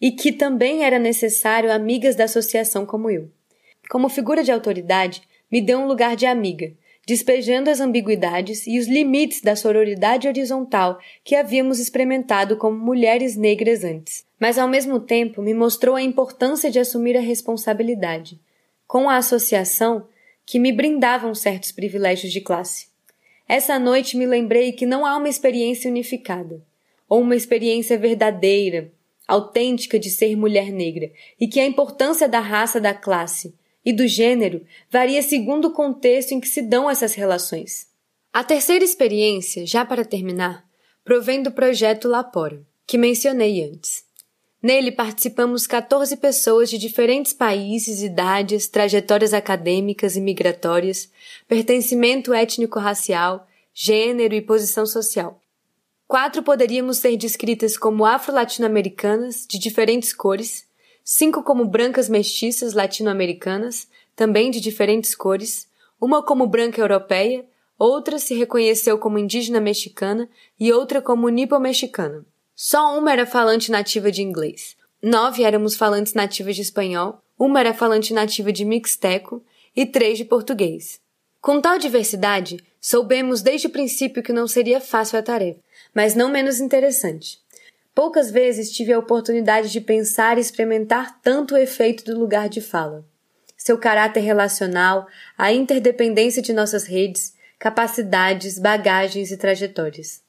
E 0.00 0.10
que 0.10 0.32
também 0.32 0.84
era 0.84 0.98
necessário 0.98 1.72
amigas 1.72 2.14
da 2.14 2.24
associação 2.24 2.84
como 2.86 3.10
eu. 3.10 3.30
Como 3.88 4.08
figura 4.08 4.42
de 4.42 4.52
autoridade, 4.52 5.22
me 5.50 5.60
deu 5.60 5.78
um 5.78 5.86
lugar 5.86 6.16
de 6.16 6.26
amiga, 6.26 6.72
despejando 7.06 7.70
as 7.70 7.80
ambiguidades 7.80 8.66
e 8.66 8.78
os 8.78 8.86
limites 8.86 9.40
da 9.40 9.54
sororidade 9.54 10.26
horizontal 10.26 10.98
que 11.22 11.36
havíamos 11.36 11.78
experimentado 11.78 12.56
como 12.56 12.78
mulheres 12.78 13.36
negras 13.36 13.84
antes. 13.84 14.24
Mas 14.38 14.58
ao 14.58 14.68
mesmo 14.68 15.00
tempo 15.00 15.42
me 15.42 15.54
mostrou 15.54 15.96
a 15.96 16.02
importância 16.02 16.70
de 16.70 16.78
assumir 16.78 17.16
a 17.16 17.20
responsabilidade, 17.20 18.40
com 18.86 19.08
a 19.08 19.16
associação 19.16 20.06
que 20.46 20.58
me 20.58 20.72
brindavam 20.72 21.34
certos 21.34 21.72
privilégios 21.72 22.32
de 22.32 22.40
classe. 22.40 22.93
Essa 23.48 23.78
noite 23.78 24.16
me 24.16 24.26
lembrei 24.26 24.72
que 24.72 24.86
não 24.86 25.04
há 25.04 25.16
uma 25.16 25.28
experiência 25.28 25.90
unificada, 25.90 26.62
ou 27.08 27.20
uma 27.20 27.36
experiência 27.36 27.98
verdadeira, 27.98 28.90
autêntica 29.26 29.98
de 29.98 30.10
ser 30.10 30.36
mulher 30.36 30.70
negra 30.70 31.10
e 31.40 31.48
que 31.48 31.60
a 31.60 31.66
importância 31.66 32.28
da 32.28 32.40
raça, 32.40 32.80
da 32.80 32.94
classe 32.94 33.54
e 33.84 33.92
do 33.92 34.06
gênero 34.06 34.64
varia 34.90 35.22
segundo 35.22 35.68
o 35.68 35.72
contexto 35.72 36.32
em 36.32 36.40
que 36.40 36.48
se 36.48 36.62
dão 36.62 36.90
essas 36.90 37.14
relações. 37.14 37.88
A 38.32 38.42
terceira 38.42 38.84
experiência, 38.84 39.66
já 39.66 39.84
para 39.84 40.04
terminar, 40.04 40.66
provém 41.04 41.42
do 41.42 41.52
projeto 41.52 42.08
Lapora, 42.08 42.62
que 42.86 42.98
mencionei 42.98 43.62
antes. 43.62 44.04
Nele 44.64 44.90
participamos 44.90 45.66
14 45.66 46.16
pessoas 46.16 46.70
de 46.70 46.78
diferentes 46.78 47.34
países, 47.34 48.02
idades, 48.02 48.66
trajetórias 48.66 49.34
acadêmicas 49.34 50.16
e 50.16 50.22
migratórias, 50.22 51.10
pertencimento 51.46 52.32
étnico-racial, 52.32 53.46
gênero 53.74 54.34
e 54.34 54.40
posição 54.40 54.86
social. 54.86 55.38
Quatro 56.08 56.42
poderíamos 56.42 56.96
ser 56.96 57.14
descritas 57.18 57.76
como 57.76 58.06
afro-latino-americanas, 58.06 59.46
de 59.46 59.58
diferentes 59.58 60.14
cores, 60.14 60.66
cinco 61.04 61.42
como 61.42 61.66
brancas 61.66 62.08
mestiças 62.08 62.72
latino-americanas, 62.72 63.86
também 64.16 64.50
de 64.50 64.60
diferentes 64.60 65.14
cores, 65.14 65.68
uma 66.00 66.22
como 66.22 66.46
branca 66.46 66.80
europeia, 66.80 67.44
outra 67.78 68.18
se 68.18 68.32
reconheceu 68.32 68.96
como 68.96 69.18
indígena 69.18 69.60
mexicana 69.60 70.26
e 70.58 70.72
outra 70.72 71.02
como 71.02 71.28
nipo-mexicana. 71.28 72.24
Só 72.54 72.96
uma 72.96 73.12
era 73.12 73.26
falante 73.26 73.70
nativa 73.70 74.10
de 74.10 74.22
inglês. 74.22 74.76
Nove 75.02 75.42
éramos 75.42 75.76
falantes 75.76 76.14
nativas 76.14 76.56
de 76.56 76.62
espanhol, 76.62 77.20
uma 77.38 77.60
era 77.60 77.74
falante 77.74 78.14
nativa 78.14 78.52
de 78.52 78.64
mixteco 78.64 79.44
e 79.74 79.84
três 79.84 80.16
de 80.16 80.24
português. 80.24 81.00
Com 81.40 81.60
tal 81.60 81.78
diversidade, 81.78 82.56
soubemos 82.80 83.42
desde 83.42 83.66
o 83.66 83.70
princípio 83.70 84.22
que 84.22 84.32
não 84.32 84.46
seria 84.46 84.80
fácil 84.80 85.18
a 85.18 85.22
tarefa, 85.22 85.60
mas 85.94 86.14
não 86.14 86.30
menos 86.30 86.60
interessante. 86.60 87.38
Poucas 87.94 88.30
vezes 88.30 88.72
tive 88.72 88.92
a 88.92 88.98
oportunidade 88.98 89.70
de 89.70 89.80
pensar 89.80 90.38
e 90.38 90.40
experimentar 90.40 91.20
tanto 91.20 91.54
o 91.54 91.58
efeito 91.58 92.04
do 92.04 92.18
lugar 92.18 92.48
de 92.48 92.60
fala. 92.60 93.04
Seu 93.56 93.78
caráter 93.78 94.20
relacional, 94.20 95.06
a 95.36 95.52
interdependência 95.52 96.40
de 96.40 96.52
nossas 96.52 96.84
redes, 96.84 97.34
capacidades, 97.58 98.58
bagagens 98.58 99.30
e 99.30 99.36
trajetórias. 99.36 100.23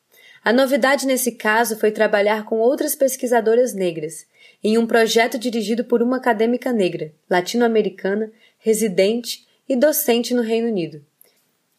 A 0.46 0.54
novidade 0.54 1.08
nesse 1.08 1.32
caso 1.32 1.76
foi 1.76 1.90
trabalhar 1.90 2.46
com 2.46 2.60
outras 2.60 2.94
pesquisadoras 2.94 3.74
negras, 3.74 4.28
em 4.64 4.78
um 4.78 4.86
projeto 4.86 5.40
dirigido 5.40 5.84
por 5.84 6.04
uma 6.04 6.18
acadêmica 6.18 6.72
negra, 6.72 7.12
latino-americana, 7.28 8.32
residente 8.60 9.48
e 9.68 9.76
docente 9.76 10.36
no 10.36 10.44
Reino 10.44 10.68
Unido. 10.68 11.04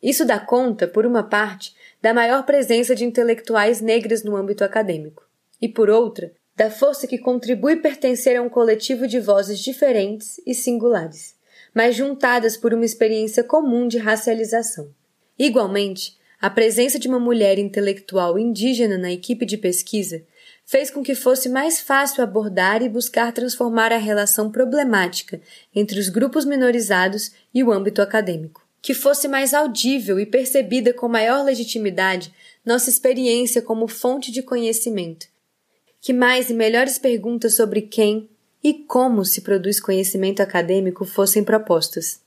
Isso 0.02 0.24
dá 0.24 0.40
conta, 0.40 0.88
por 0.88 1.06
uma 1.06 1.22
parte, 1.22 1.76
da 2.02 2.12
maior 2.12 2.44
presença 2.44 2.92
de 2.92 3.04
intelectuais 3.04 3.80
negras 3.80 4.24
no 4.24 4.34
âmbito 4.34 4.64
acadêmico, 4.64 5.24
e 5.62 5.68
por 5.68 5.88
outra, 5.88 6.32
da 6.56 6.68
força 6.68 7.06
que 7.06 7.18
contribui 7.18 7.76
pertencer 7.76 8.36
a 8.36 8.42
um 8.42 8.48
coletivo 8.48 9.06
de 9.06 9.20
vozes 9.20 9.60
diferentes 9.60 10.40
e 10.44 10.52
singulares, 10.52 11.36
mas 11.72 11.94
juntadas 11.94 12.56
por 12.56 12.74
uma 12.74 12.84
experiência 12.84 13.44
comum 13.44 13.86
de 13.86 13.98
racialização. 13.98 14.90
Igualmente, 15.38 16.18
a 16.46 16.50
presença 16.50 16.96
de 16.96 17.08
uma 17.08 17.18
mulher 17.18 17.58
intelectual 17.58 18.38
indígena 18.38 18.96
na 18.96 19.10
equipe 19.10 19.44
de 19.44 19.56
pesquisa 19.56 20.22
fez 20.64 20.92
com 20.92 21.02
que 21.02 21.12
fosse 21.12 21.48
mais 21.48 21.80
fácil 21.80 22.22
abordar 22.22 22.82
e 22.82 22.88
buscar 22.88 23.32
transformar 23.32 23.92
a 23.92 23.96
relação 23.96 24.48
problemática 24.48 25.40
entre 25.74 25.98
os 25.98 26.08
grupos 26.08 26.44
minorizados 26.44 27.32
e 27.52 27.64
o 27.64 27.72
âmbito 27.72 28.00
acadêmico. 28.00 28.64
Que 28.80 28.94
fosse 28.94 29.26
mais 29.26 29.52
audível 29.52 30.20
e 30.20 30.24
percebida 30.24 30.94
com 30.94 31.08
maior 31.08 31.44
legitimidade 31.44 32.32
nossa 32.64 32.90
experiência 32.90 33.60
como 33.60 33.88
fonte 33.88 34.30
de 34.30 34.40
conhecimento. 34.40 35.26
Que 36.00 36.12
mais 36.12 36.48
e 36.48 36.54
melhores 36.54 36.96
perguntas 36.96 37.54
sobre 37.54 37.82
quem 37.82 38.30
e 38.62 38.72
como 38.72 39.24
se 39.24 39.40
produz 39.40 39.80
conhecimento 39.80 40.40
acadêmico 40.40 41.04
fossem 41.04 41.42
propostas. 41.42 42.20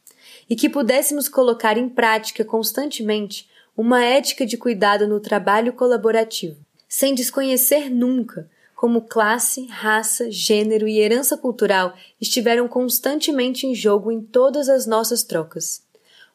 E 0.50 0.58
que 0.58 0.68
pudéssemos 0.68 1.30
colocar 1.30 1.78
em 1.78 1.88
prática 1.88 2.44
constantemente 2.44 3.48
uma 3.80 4.04
ética 4.04 4.46
de 4.46 4.58
cuidado 4.58 5.08
no 5.08 5.22
trabalho 5.22 5.72
colaborativo, 5.72 6.58
sem 6.86 7.16
desconhecer 7.16 7.90
nunca 7.90 8.50
como 8.76 9.04
classe, 9.04 9.68
raça, 9.68 10.30
gênero 10.30 10.86
e 10.86 11.00
herança 11.00 11.38
cultural 11.38 11.94
estiveram 12.20 12.68
constantemente 12.68 13.66
em 13.66 13.74
jogo 13.74 14.12
em 14.12 14.20
todas 14.20 14.68
as 14.68 14.86
nossas 14.86 15.24
trocas. 15.24 15.82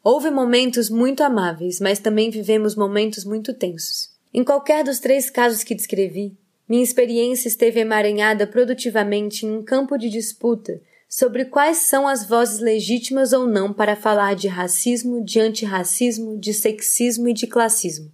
Houve 0.03 0.31
momentos 0.31 0.89
muito 0.89 1.23
amáveis, 1.23 1.81
mas 1.81 1.99
também 1.99 2.31
vivemos 2.31 2.75
momentos 2.75 3.27
muito 3.27 3.53
tensos. 3.53 4.09
Em 4.33 4.43
qualquer 4.43 4.83
dos 4.83 4.99
três 4.99 5.29
casos 5.29 5.63
que 5.63 5.75
descrevi, 5.75 6.35
minha 6.67 6.83
experiência 6.83 7.47
esteve 7.47 7.79
emaranhada 7.79 8.47
produtivamente 8.47 9.45
em 9.45 9.53
um 9.53 9.63
campo 9.63 9.99
de 9.99 10.09
disputa 10.09 10.81
sobre 11.17 11.45
quais 11.45 11.77
são 11.77 12.09
as 12.09 12.27
vozes 12.27 12.59
legítimas 12.59 13.33
ou 13.33 13.47
não 13.47 13.73
para 13.73 13.95
falar 13.95 14.35
de 14.35 14.49
racismo, 14.49 15.25
de 15.25 15.39
antirracismo, 15.39 16.37
de 16.37 16.53
sexismo 16.53 17.29
e 17.29 17.33
de 17.33 17.47
classismo. 17.47 18.11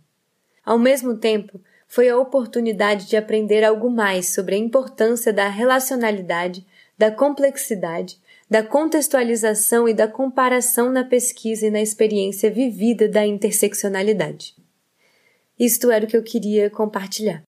Ao 0.63 0.79
mesmo 0.79 1.17
tempo, 1.17 1.59
foi 1.89 2.11
a 2.11 2.19
oportunidade 2.19 3.09
de 3.09 3.17
aprender 3.17 3.65
algo 3.65 3.89
mais 3.89 4.35
sobre 4.35 4.55
a 4.55 4.59
importância 4.59 5.33
da 5.33 5.49
relacionalidade, 5.49 6.67
da 6.99 7.11
complexidade, 7.11 8.21
da 8.51 8.63
contextualização 8.63 9.89
e 9.89 9.95
da 9.95 10.07
comparação 10.07 10.93
na 10.93 11.03
pesquisa 11.03 11.69
e 11.69 11.71
na 11.71 11.81
experiência 11.81 12.51
vivida 12.51 13.09
da 13.09 13.27
interseccionalidade. 13.27 14.55
Isto 15.59 15.91
era 15.91 16.05
o 16.05 16.09
que 16.09 16.19
eu 16.19 16.23
queria 16.23 16.69
compartilhar. 16.69 17.43